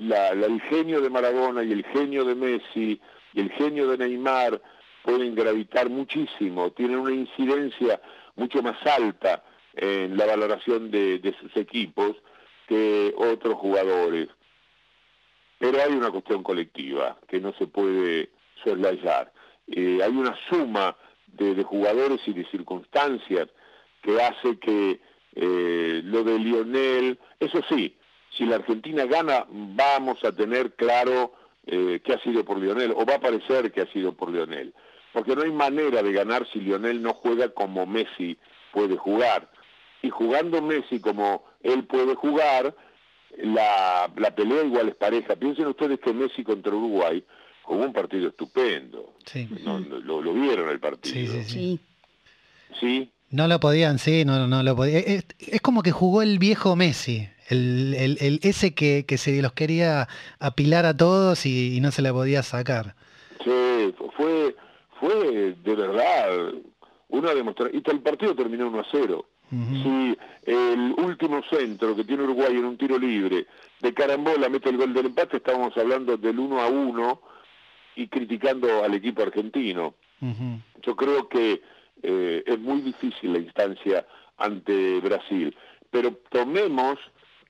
la, 0.00 0.28
el 0.28 0.60
genio 0.62 1.00
de 1.00 1.10
Maradona 1.10 1.64
y 1.64 1.72
el 1.72 1.84
genio 1.86 2.24
de 2.24 2.34
Messi 2.34 3.00
y 3.36 3.40
el 3.40 3.52
genio 3.52 3.86
de 3.88 3.98
Neymar 3.98 4.60
pueden 5.02 5.34
gravitar 5.34 5.90
muchísimo, 5.90 6.72
tienen 6.72 6.98
una 6.98 7.14
incidencia 7.14 8.00
mucho 8.34 8.62
más 8.62 8.78
alta 8.86 9.44
en 9.74 10.16
la 10.16 10.24
valoración 10.24 10.90
de, 10.90 11.34
sus 11.38 11.54
equipos 11.54 12.16
que 12.66 13.14
otros 13.16 13.54
jugadores. 13.56 14.28
Pero 15.58 15.82
hay 15.82 15.92
una 15.92 16.10
cuestión 16.10 16.42
colectiva 16.42 17.18
que 17.28 17.38
no 17.38 17.52
se 17.58 17.66
puede 17.66 18.30
soslayar. 18.64 19.30
Eh, 19.68 20.00
hay 20.02 20.12
una 20.12 20.34
suma 20.48 20.96
de, 21.26 21.62
jugadores 21.62 22.20
y 22.26 22.32
de 22.32 22.46
circunstancias 22.46 23.48
que 24.02 24.20
hace 24.22 24.58
que 24.58 25.00
eh, 25.34 26.00
lo 26.04 26.24
de 26.24 26.38
Lionel, 26.38 27.18
eso 27.38 27.60
sí, 27.68 27.94
si 28.30 28.46
la 28.46 28.56
Argentina 28.56 29.04
gana, 29.04 29.44
vamos 29.50 30.24
a 30.24 30.32
tener 30.32 30.72
claro 30.74 31.32
eh, 31.66 32.00
que 32.04 32.12
ha 32.12 32.22
sido 32.22 32.44
por 32.44 32.58
Lionel, 32.58 32.92
o 32.96 33.04
va 33.04 33.16
a 33.16 33.20
parecer 33.20 33.72
que 33.72 33.82
ha 33.82 33.92
sido 33.92 34.12
por 34.12 34.30
Lionel. 34.30 34.72
Porque 35.12 35.34
no 35.34 35.42
hay 35.42 35.52
manera 35.52 36.02
de 36.02 36.12
ganar 36.12 36.46
si 36.52 36.60
Lionel 36.60 37.02
no 37.02 37.14
juega 37.14 37.48
como 37.48 37.86
Messi 37.86 38.38
puede 38.72 38.96
jugar. 38.96 39.50
Y 40.02 40.10
jugando 40.10 40.60
Messi 40.62 41.00
como 41.00 41.44
él 41.62 41.84
puede 41.84 42.14
jugar, 42.14 42.74
la, 43.38 44.10
la 44.16 44.34
pelea 44.34 44.64
igual 44.64 44.88
es 44.88 44.94
pareja. 44.94 45.36
Piensen 45.36 45.66
ustedes 45.66 46.00
que 46.00 46.12
Messi 46.12 46.44
contra 46.44 46.74
Uruguay 46.74 47.24
jugó 47.66 47.84
un 47.84 47.92
partido 47.92 48.28
estupendo. 48.28 49.14
lo, 50.04 50.32
vieron 50.32 50.68
el 50.70 50.80
partido. 50.80 51.14
Sí, 51.14 51.44
sí, 51.44 51.80
sí. 52.80 53.10
No 53.30 53.48
lo 53.48 53.58
podían, 53.58 53.98
sí, 53.98 54.24
no, 54.24 54.46
no 54.46 54.62
lo 54.62 54.76
podían. 54.76 55.02
Es, 55.04 55.60
como 55.60 55.82
que 55.82 55.90
jugó 55.90 56.22
el 56.22 56.38
viejo 56.38 56.76
Messi, 56.76 57.28
el, 57.48 57.94
el, 58.20 58.40
ese 58.42 58.74
que, 58.74 59.04
que, 59.06 59.18
se 59.18 59.40
los 59.42 59.52
quería 59.52 60.08
apilar 60.38 60.86
a 60.86 60.96
todos 60.96 61.46
y, 61.46 61.80
no 61.80 61.90
se 61.90 62.02
le 62.02 62.12
podía 62.12 62.42
sacar. 62.42 62.94
Sí, 63.44 63.94
fue, 64.16 64.56
fue 65.00 65.54
de 65.62 65.74
verdad 65.74 66.52
una 67.08 67.34
demostración. 67.34 67.82
Y 67.84 67.90
el 67.90 68.00
partido 68.00 68.34
terminó 68.34 68.68
1 68.68 68.80
a 68.80 68.86
0. 68.90 69.26
Si 69.48 70.18
el 70.44 70.94
último 70.98 71.40
centro 71.48 71.94
que 71.94 72.02
tiene 72.02 72.24
Uruguay 72.24 72.56
en 72.56 72.64
un 72.64 72.76
tiro 72.76 72.98
libre 72.98 73.46
de 73.80 73.94
carambola 73.94 74.48
mete 74.48 74.70
el 74.70 74.76
gol 74.76 74.92
del 74.92 75.06
empate, 75.06 75.36
estábamos 75.36 75.76
hablando 75.76 76.16
del 76.16 76.40
1 76.40 76.60
a 76.60 76.66
1 76.66 77.20
y 77.94 78.08
criticando 78.08 78.82
al 78.82 78.94
equipo 78.94 79.22
argentino. 79.22 79.94
Yo 80.82 80.96
creo 80.96 81.28
que 81.28 81.62
eh, 82.02 82.42
es 82.44 82.58
muy 82.58 82.80
difícil 82.80 83.32
la 83.32 83.38
instancia 83.38 84.06
ante 84.36 84.98
Brasil, 85.00 85.56
pero 85.90 86.12
tomemos 86.30 86.98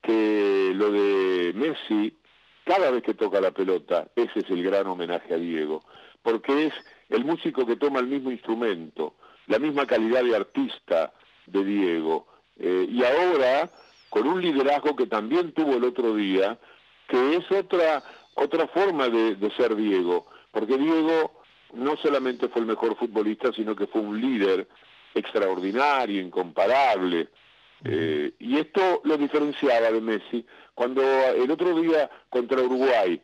que 0.06 0.72
lo 0.74 0.92
de 0.92 1.52
Messi, 1.54 2.16
cada 2.64 2.90
vez 2.92 3.02
que 3.02 3.14
toca 3.14 3.40
la 3.40 3.50
pelota, 3.50 4.08
ese 4.14 4.38
es 4.40 4.50
el 4.50 4.62
gran 4.62 4.86
homenaje 4.86 5.34
a 5.34 5.36
Diego, 5.36 5.82
porque 6.22 6.66
es 6.66 6.74
el 7.08 7.24
músico 7.24 7.66
que 7.66 7.76
toma 7.76 8.00
el 8.00 8.06
mismo 8.06 8.30
instrumento, 8.30 9.14
la 9.48 9.58
misma 9.58 9.86
calidad 9.86 10.22
de 10.22 10.36
artista, 10.36 11.12
de 11.46 11.64
Diego. 11.64 12.26
Eh, 12.58 12.86
y 12.88 13.02
ahora, 13.02 13.68
con 14.08 14.28
un 14.28 14.40
liderazgo 14.40 14.94
que 14.94 15.06
también 15.06 15.52
tuvo 15.52 15.76
el 15.76 15.84
otro 15.84 16.14
día, 16.14 16.58
que 17.08 17.36
es 17.36 17.50
otra, 17.50 18.02
otra 18.34 18.68
forma 18.68 19.08
de, 19.08 19.50
ser 19.56 19.74
Diego, 19.74 20.26
porque 20.52 20.76
Diego 20.76 21.40
no 21.74 21.96
solamente 21.96 22.48
fue 22.48 22.62
el 22.62 22.68
mejor 22.68 22.96
futbolista, 22.96 23.52
sino 23.52 23.74
que 23.74 23.86
fue 23.88 24.00
un 24.00 24.20
líder 24.20 24.68
extraordinario, 25.14 26.20
incomparable. 26.20 27.28
Eh, 27.84 28.32
y 28.38 28.58
esto 28.58 29.00
lo 29.04 29.16
diferenciaba 29.16 29.90
de 29.90 30.00
Messi 30.00 30.44
cuando 30.74 31.02
el 31.02 31.50
otro 31.50 31.80
día 31.80 32.10
contra 32.28 32.60
Uruguay, 32.60 33.20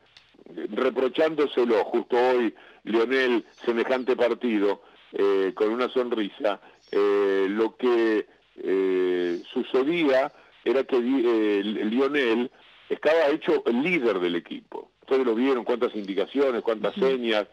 reprochándoselo 0.70 1.84
justo 1.84 2.16
hoy, 2.16 2.54
Lionel, 2.84 3.44
semejante 3.64 4.16
partido, 4.16 4.82
eh, 5.12 5.52
con 5.54 5.68
una 5.70 5.88
sonrisa, 5.90 6.60
eh, 6.90 7.46
lo 7.48 7.76
que 7.76 8.26
eh, 8.56 9.42
sucedía 9.52 10.32
era 10.64 10.84
que 10.84 10.96
eh, 10.96 11.62
Lionel 11.62 12.50
estaba 12.88 13.28
hecho 13.28 13.62
líder 13.66 14.18
del 14.20 14.36
equipo. 14.36 14.90
Ustedes 15.02 15.26
lo 15.26 15.34
vieron, 15.34 15.64
cuántas 15.64 15.94
indicaciones, 15.94 16.62
cuántas 16.62 16.94
señas 16.94 17.46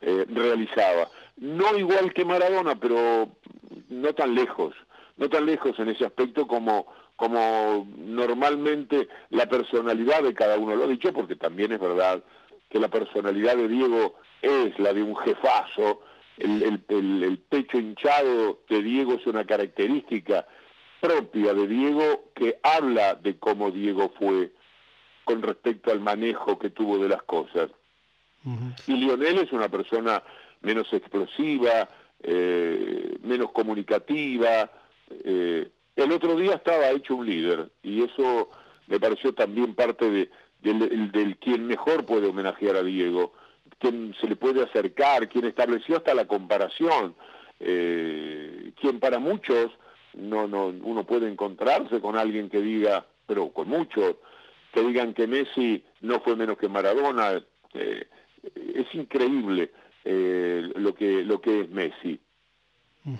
realizaba. 0.00 1.08
No 1.36 1.76
igual 1.76 2.12
que 2.12 2.24
Maradona, 2.24 2.78
pero 2.78 3.28
no 3.88 4.14
tan 4.14 4.34
lejos, 4.34 4.74
no 5.16 5.28
tan 5.28 5.46
lejos 5.46 5.78
en 5.78 5.88
ese 5.88 6.04
aspecto 6.04 6.46
como, 6.46 6.86
como 7.16 7.86
normalmente 7.96 9.08
la 9.30 9.46
personalidad 9.48 10.22
de 10.22 10.34
cada 10.34 10.58
uno 10.58 10.76
lo 10.76 10.84
ha 10.84 10.88
dicho, 10.88 11.12
porque 11.12 11.36
también 11.36 11.72
es 11.72 11.80
verdad 11.80 12.22
que 12.68 12.78
la 12.78 12.88
personalidad 12.88 13.56
de 13.56 13.68
Diego 13.68 14.16
es 14.42 14.78
la 14.78 14.92
de 14.92 15.02
un 15.02 15.16
jefazo, 15.16 16.02
el, 16.38 16.82
el, 16.88 17.38
pecho 17.48 17.78
hinchado 17.78 18.60
de 18.68 18.82
Diego 18.82 19.14
es 19.14 19.26
una 19.26 19.46
característica 19.46 20.46
propia 21.00 21.54
de 21.54 21.66
Diego 21.66 22.30
que 22.34 22.58
habla 22.62 23.14
de 23.14 23.38
cómo 23.38 23.70
Diego 23.70 24.12
fue 24.18 24.52
con 25.24 25.42
respecto 25.42 25.90
al 25.90 26.00
manejo 26.00 26.58
que 26.58 26.70
tuvo 26.70 26.98
de 26.98 27.08
las 27.08 27.22
cosas. 27.22 27.70
Y 28.86 28.92
Lionel 28.92 29.38
es 29.38 29.52
una 29.52 29.68
persona 29.68 30.22
menos 30.60 30.92
explosiva, 30.92 31.88
eh, 32.22 33.18
menos 33.22 33.50
comunicativa. 33.50 34.70
Eh, 35.10 35.68
el 35.96 36.12
otro 36.12 36.36
día 36.36 36.54
estaba 36.54 36.90
hecho 36.90 37.16
un 37.16 37.26
líder 37.26 37.70
y 37.82 38.02
eso 38.02 38.50
me 38.86 39.00
pareció 39.00 39.32
también 39.32 39.74
parte 39.74 40.10
de, 40.10 40.30
del, 40.60 41.10
del 41.10 41.36
quien 41.38 41.66
mejor 41.66 42.04
puede 42.04 42.28
homenajear 42.28 42.76
a 42.76 42.82
Diego 42.82 43.32
quien 43.78 44.14
se 44.20 44.28
le 44.28 44.36
puede 44.36 44.62
acercar, 44.62 45.28
quien 45.28 45.44
estableció 45.44 45.96
hasta 45.96 46.14
la 46.14 46.26
comparación, 46.26 47.14
eh, 47.60 48.72
quien 48.80 49.00
para 49.00 49.18
muchos 49.18 49.70
no, 50.14 50.46
no, 50.46 50.66
uno 50.66 51.04
puede 51.04 51.28
encontrarse 51.28 52.00
con 52.00 52.16
alguien 52.16 52.48
que 52.48 52.60
diga, 52.60 53.06
pero 53.26 53.50
con 53.50 53.68
muchos, 53.68 54.16
que 54.72 54.82
digan 54.82 55.14
que 55.14 55.26
Messi 55.26 55.84
no 56.00 56.20
fue 56.20 56.36
menos 56.36 56.58
que 56.58 56.68
Maradona, 56.68 57.42
eh, 57.74 58.06
es 58.74 58.94
increíble 58.94 59.72
eh, 60.04 60.70
lo 60.76 60.94
que 60.94 61.22
lo 61.22 61.40
que 61.40 61.62
es 61.62 61.70
Messi. 61.70 62.18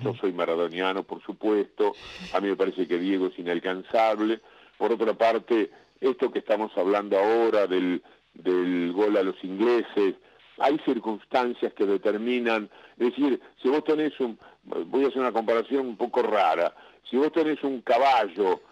Yo 0.02 0.14
soy 0.14 0.32
maradoniano, 0.32 1.04
por 1.04 1.22
supuesto, 1.22 1.94
a 2.32 2.40
mí 2.40 2.48
me 2.48 2.56
parece 2.56 2.88
que 2.88 2.98
Diego 2.98 3.28
es 3.28 3.38
inalcanzable. 3.38 4.40
Por 4.76 4.92
otra 4.92 5.14
parte, 5.14 5.70
esto 6.00 6.30
que 6.32 6.40
estamos 6.40 6.72
hablando 6.76 7.18
ahora 7.18 7.66
del, 7.66 8.02
del 8.34 8.92
gol 8.92 9.16
a 9.16 9.22
los 9.22 9.42
ingleses. 9.44 10.16
Hay 10.58 10.78
circunstancias 10.84 11.72
que 11.74 11.86
determinan, 11.86 12.68
es 12.98 13.10
decir, 13.10 13.40
si 13.62 13.68
vos 13.68 13.84
tenés 13.84 14.18
un, 14.20 14.38
voy 14.64 15.04
a 15.04 15.08
hacer 15.08 15.20
una 15.20 15.32
comparación 15.32 15.86
un 15.86 15.96
poco 15.96 16.22
rara, 16.22 16.74
si 17.08 17.16
vos 17.16 17.30
tenés 17.30 17.62
un 17.62 17.82
caballo 17.82 18.62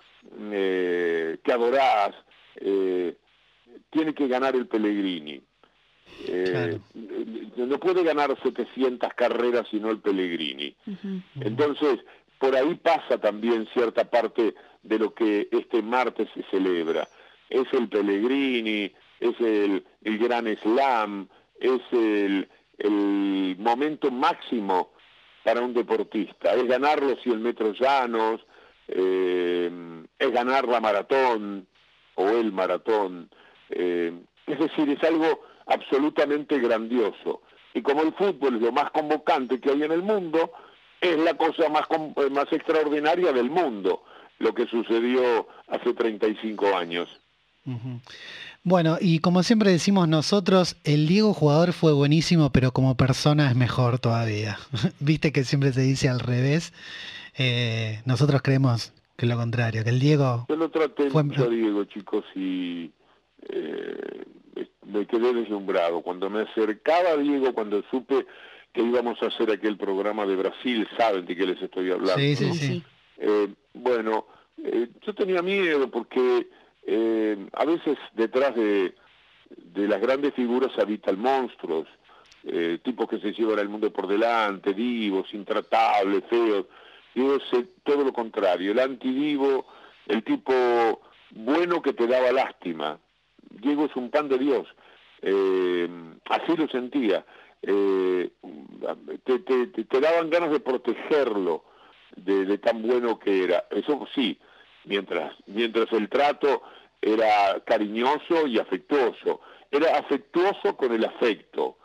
eh, 0.51 1.39
que 1.45 1.53
adorás, 1.53 2.15
eh, 2.57 3.17
tiene 3.91 4.15
que 4.15 4.27
ganar 4.27 4.57
el 4.57 4.67
Pellegrini. 4.67 5.41
Eh, 6.27 6.79
no 7.57 7.79
puede 7.79 8.03
ganar 8.03 8.37
700 8.43 9.13
carreras 9.15 9.67
sino 9.71 9.91
el 9.91 10.01
Pellegrini. 10.01 10.75
Entonces, 11.41 12.01
por 12.39 12.55
ahí 12.57 12.75
pasa 12.77 13.19
también 13.19 13.67
cierta 13.73 14.05
parte 14.05 14.55
de 14.83 14.99
lo 14.99 15.15
que 15.15 15.49
este 15.51 15.83
martes 15.83 16.29
se 16.35 16.43
celebra. 16.51 17.09
Es 17.49 17.67
el 17.73 17.89
Pellegrini, 17.89 18.93
es 19.21 19.41
el, 19.41 19.85
el 20.03 20.19
gran 20.19 20.47
slam, 20.59 21.29
es 21.61 21.81
el, 21.93 22.49
el 22.79 23.57
momento 23.59 24.11
máximo 24.11 24.91
para 25.43 25.61
un 25.61 25.75
deportista. 25.75 26.55
Es 26.55 26.67
ganar 26.67 27.03
los 27.03 27.21
100 27.23 27.43
metros 27.43 27.79
llanos, 27.79 28.41
eh, 28.89 29.71
es 30.19 30.31
ganar 30.33 30.67
la 30.67 30.81
maratón 30.81 31.67
o 32.17 32.29
el 32.29 32.53
maratón. 32.53 33.31
Eh, 33.71 34.13
es 34.47 34.59
decir, 34.59 34.89
es 34.91 35.03
algo 35.05 35.43
absolutamente 35.67 36.59
grandioso. 36.59 37.43
Y 37.75 37.83
como 37.83 38.03
el 38.03 38.13
fútbol 38.15 38.57
es 38.57 38.63
lo 38.63 38.73
más 38.73 38.91
convocante 38.91 39.61
que 39.61 39.71
hay 39.71 39.83
en 39.83 39.93
el 39.93 40.03
mundo, 40.03 40.53
es 41.01 41.19
la 41.19 41.35
cosa 41.35 41.69
más, 41.69 41.85
eh, 41.91 42.31
más 42.31 42.53
extraordinaria 42.53 43.33
del 43.33 43.51
mundo, 43.51 44.03
lo 44.39 44.55
que 44.55 44.67
sucedió 44.67 45.49
hace 45.69 45.93
35 45.93 46.77
años. 46.77 47.09
Bueno, 48.63 48.99
y 49.01 49.21
como 49.21 49.43
siempre 49.43 49.71
decimos 49.71 50.07
nosotros, 50.07 50.77
el 50.85 51.07
Diego 51.07 51.33
jugador 51.33 51.73
fue 51.73 51.93
buenísimo, 51.93 52.51
pero 52.51 52.73
como 52.73 52.95
persona 52.95 53.49
es 53.49 53.57
mejor 53.57 53.99
todavía. 53.99 54.59
Viste 55.01 55.33
que 55.33 55.45
siempre 55.45 55.73
se 55.73 55.81
dice 55.81 56.09
al 56.09 56.21
revés. 56.21 56.73
Eh, 57.39 58.01
nosotros 58.05 58.43
creemos 58.43 58.93
que 59.17 59.27
lo 59.27 59.37
contrario, 59.37 59.83
que 59.83 59.91
el 59.91 60.01
Diego... 60.01 60.47
Yo 60.49 60.57
lo 60.57 60.71
traté 60.71 61.11
fue... 61.11 61.25
mucho 61.25 61.49
Diego, 61.49 61.85
chicos, 61.85 62.25
y 62.35 62.91
eh, 63.49 64.25
me 64.87 65.07
quedé 65.07 65.33
deslumbrado. 65.33 66.03
Cuando 66.03 66.31
me 66.31 66.43
acercaba 66.43 67.11
a 67.11 67.17
Diego, 67.17 67.53
cuando 67.55 67.83
supe 67.91 68.27
que 68.73 68.83
íbamos 68.83 69.23
a 69.23 69.27
hacer 69.27 69.51
aquel 69.51 69.77
programa 69.77 70.27
de 70.27 70.37
Brasil, 70.37 70.87
saben 70.99 71.27
de 71.27 71.37
qué 71.37 71.47
les 71.47 71.63
estoy 71.63 71.91
hablando. 71.91 72.19
Sí, 72.19 72.37
sí, 72.37 72.53
sí. 72.55 72.83
Eh, 73.19 73.49
bueno, 73.73 74.27
eh, 74.63 74.89
yo 75.07 75.15
tenía 75.15 75.43
miedo 75.43 75.91
porque 75.91 76.49
eh, 76.87 77.47
a 77.53 77.65
veces 77.65 77.97
detrás 78.15 78.55
de, 78.57 78.95
de 79.57 79.89
las 79.89 80.01
grandes 80.01 80.35
figuras 80.35 80.77
habitan 80.79 81.19
monstruos, 81.19 81.87
tipos 82.83 83.09
que 83.09 83.21
se 83.21 83.33
llevan 83.33 83.59
al 83.59 83.71
mundo 83.71 83.91
por 83.91 84.07
delante, 84.07 84.75
divos, 84.75 85.33
intratables, 85.33 86.25
feos. 86.29 86.67
Yo 87.15 87.39
sé 87.51 87.69
todo 87.83 88.05
lo 88.05 88.13
contrario, 88.13 88.73
el 88.73 88.81
antidivo, 88.81 89.65
el 90.07 90.23
tipo 90.23 91.01
bueno 91.31 91.81
que 91.81 91.95
te 91.95 92.07
daba 92.07 92.33
lástima. 92.33 92.99
Diego 93.51 93.87
es 93.87 93.97
un 93.97 94.11
pan 94.11 94.29
de 94.29 94.39
Dios. 94.39 94.67
así 96.31 96.57
lo 96.57 96.69
sentía 96.69 97.25
eh, 97.67 98.31
te, 99.25 99.39
te, 99.39 100.01
daban 100.01 100.29
ganas 100.31 100.51
de 100.51 100.61
protegerlo 100.61 101.65
de, 102.17 102.59
tan 102.59 102.83
bueno 102.83 103.19
que 103.19 103.45
era. 103.45 103.65
Eso 103.71 104.07
sí, 104.15 104.39
mientras, 104.85 105.35
mientras 105.47 105.91
el 105.93 106.09
trato 106.09 106.63
era 107.01 107.61
cariñoso 107.65 108.47
y 108.47 108.59
afectuoso. 108.59 109.41
Era 109.71 109.99
afectuoso 109.99 110.77
con 110.77 110.93
el 110.93 111.05
afecto, 111.05 111.79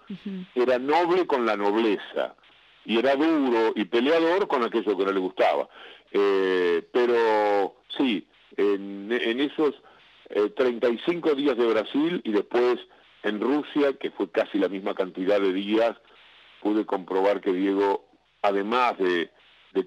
era 0.53 0.77
noble 0.77 1.25
con 1.25 1.45
la 1.45 1.57
nobleza, 1.57 2.35
y 2.85 2.99
era 2.99 3.15
duro 3.15 3.71
y 3.75 3.85
peleador 3.85 4.47
con 4.47 4.63
aquello 4.63 4.95
que 4.95 5.05
no 5.05 5.11
le 5.11 5.19
gustaba. 5.19 5.67
Eh, 6.11 6.87
pero 6.91 7.77
sí, 7.97 8.27
en, 8.57 9.11
en 9.11 9.39
esos 9.39 9.73
eh, 10.29 10.49
35 10.55 11.35
días 11.35 11.57
de 11.57 11.67
Brasil 11.67 12.21
y 12.23 12.31
después 12.31 12.77
en 13.23 13.39
Rusia, 13.41 13.93
que 13.99 14.11
fue 14.11 14.29
casi 14.31 14.57
la 14.57 14.69
misma 14.69 14.93
cantidad 14.93 15.39
de 15.39 15.53
días, 15.53 15.95
pude 16.61 16.85
comprobar 16.85 17.41
que 17.41 17.53
Diego, 17.53 18.05
además 18.41 18.97
de, 18.97 19.29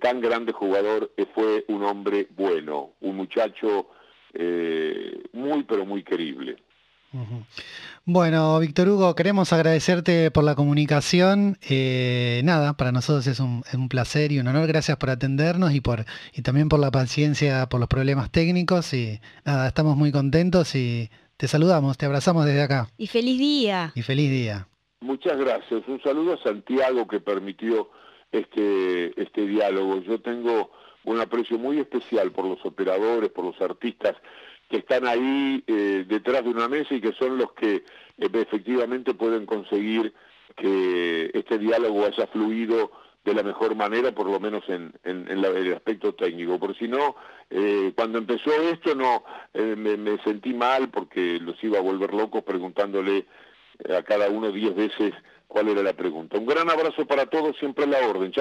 tan 0.00 0.20
grande 0.20 0.52
jugador, 0.52 1.12
eh, 1.16 1.26
fue 1.34 1.64
un 1.68 1.84
hombre 1.84 2.26
bueno, 2.30 2.92
un 3.00 3.16
muchacho 3.16 3.90
eh, 4.34 5.22
muy 5.32 5.64
pero 5.64 5.84
muy 5.84 6.02
querible. 6.02 6.56
Bueno, 8.04 8.58
Víctor 8.58 8.88
Hugo, 8.88 9.14
queremos 9.14 9.52
agradecerte 9.52 10.30
por 10.30 10.44
la 10.44 10.54
comunicación. 10.54 11.58
Eh, 11.68 12.40
nada, 12.44 12.76
para 12.76 12.92
nosotros 12.92 13.26
es 13.26 13.38
un, 13.40 13.62
un, 13.72 13.88
placer 13.88 14.32
y 14.32 14.38
un 14.38 14.48
honor. 14.48 14.66
Gracias 14.66 14.96
por 14.96 15.10
atendernos 15.10 15.74
y 15.74 15.80
por 15.80 16.04
y 16.34 16.42
también 16.42 16.68
por 16.68 16.80
la 16.80 16.90
paciencia 16.90 17.68
por 17.68 17.80
los 17.80 17.88
problemas 17.88 18.30
técnicos. 18.30 18.92
Y 18.94 19.20
nada, 19.44 19.68
estamos 19.68 19.96
muy 19.96 20.10
contentos 20.10 20.74
y 20.74 21.10
te 21.36 21.48
saludamos, 21.48 21.98
te 21.98 22.06
abrazamos 22.06 22.44
desde 22.46 22.62
acá. 22.62 22.88
Y 22.96 23.06
feliz 23.06 23.38
día. 23.38 23.92
Y 23.94 24.02
feliz 24.02 24.30
día. 24.30 24.68
Muchas 25.00 25.36
gracias. 25.36 25.82
Un 25.88 26.00
saludo 26.02 26.34
a 26.34 26.42
Santiago 26.42 27.06
que 27.08 27.20
permitió 27.20 27.90
este, 28.30 29.20
este 29.20 29.46
diálogo. 29.46 30.00
Yo 30.02 30.20
tengo 30.20 30.70
un 31.04 31.20
aprecio 31.20 31.58
muy 31.58 31.78
especial 31.78 32.30
por 32.32 32.46
los 32.46 32.64
operadores, 32.64 33.30
por 33.30 33.44
los 33.44 33.60
artistas 33.60 34.14
que 34.72 34.78
están 34.78 35.06
ahí 35.06 35.62
eh, 35.66 36.06
detrás 36.08 36.42
de 36.42 36.48
una 36.48 36.66
mesa 36.66 36.94
y 36.94 37.00
que 37.02 37.12
son 37.12 37.36
los 37.36 37.52
que 37.52 37.74
eh, 37.74 37.84
efectivamente 38.32 39.12
pueden 39.12 39.44
conseguir 39.44 40.14
que 40.56 41.30
este 41.34 41.58
diálogo 41.58 42.06
haya 42.06 42.26
fluido 42.28 42.90
de 43.22 43.34
la 43.34 43.42
mejor 43.42 43.76
manera, 43.76 44.12
por 44.12 44.30
lo 44.30 44.40
menos 44.40 44.64
en, 44.68 44.94
en, 45.04 45.28
el 45.28 45.74
aspecto 45.74 46.14
técnico. 46.14 46.58
Por 46.58 46.76
si 46.76 46.88
no, 46.88 47.16
eh, 47.50 47.92
cuando 47.94 48.16
empezó 48.16 48.50
esto 48.62 48.94
no 48.94 49.24
eh, 49.52 49.76
me, 49.76 50.16
sentí 50.24 50.54
mal 50.54 50.88
porque 50.88 51.38
los 51.38 51.62
iba 51.62 51.78
a 51.78 51.82
volver 51.82 52.14
locos 52.14 52.42
preguntándole 52.42 53.26
a 53.94 54.02
cada 54.02 54.30
uno 54.30 54.50
diez 54.52 54.74
veces 54.74 55.12
cuál 55.48 55.68
era 55.68 55.82
la 55.82 55.92
pregunta. 55.92 56.38
Un 56.38 56.46
gran 56.46 56.70
abrazo 56.70 57.04
para 57.06 57.26
todos, 57.26 57.58
siempre 57.58 57.84
a 57.84 57.88
la 57.88 58.08
orden. 58.08 58.32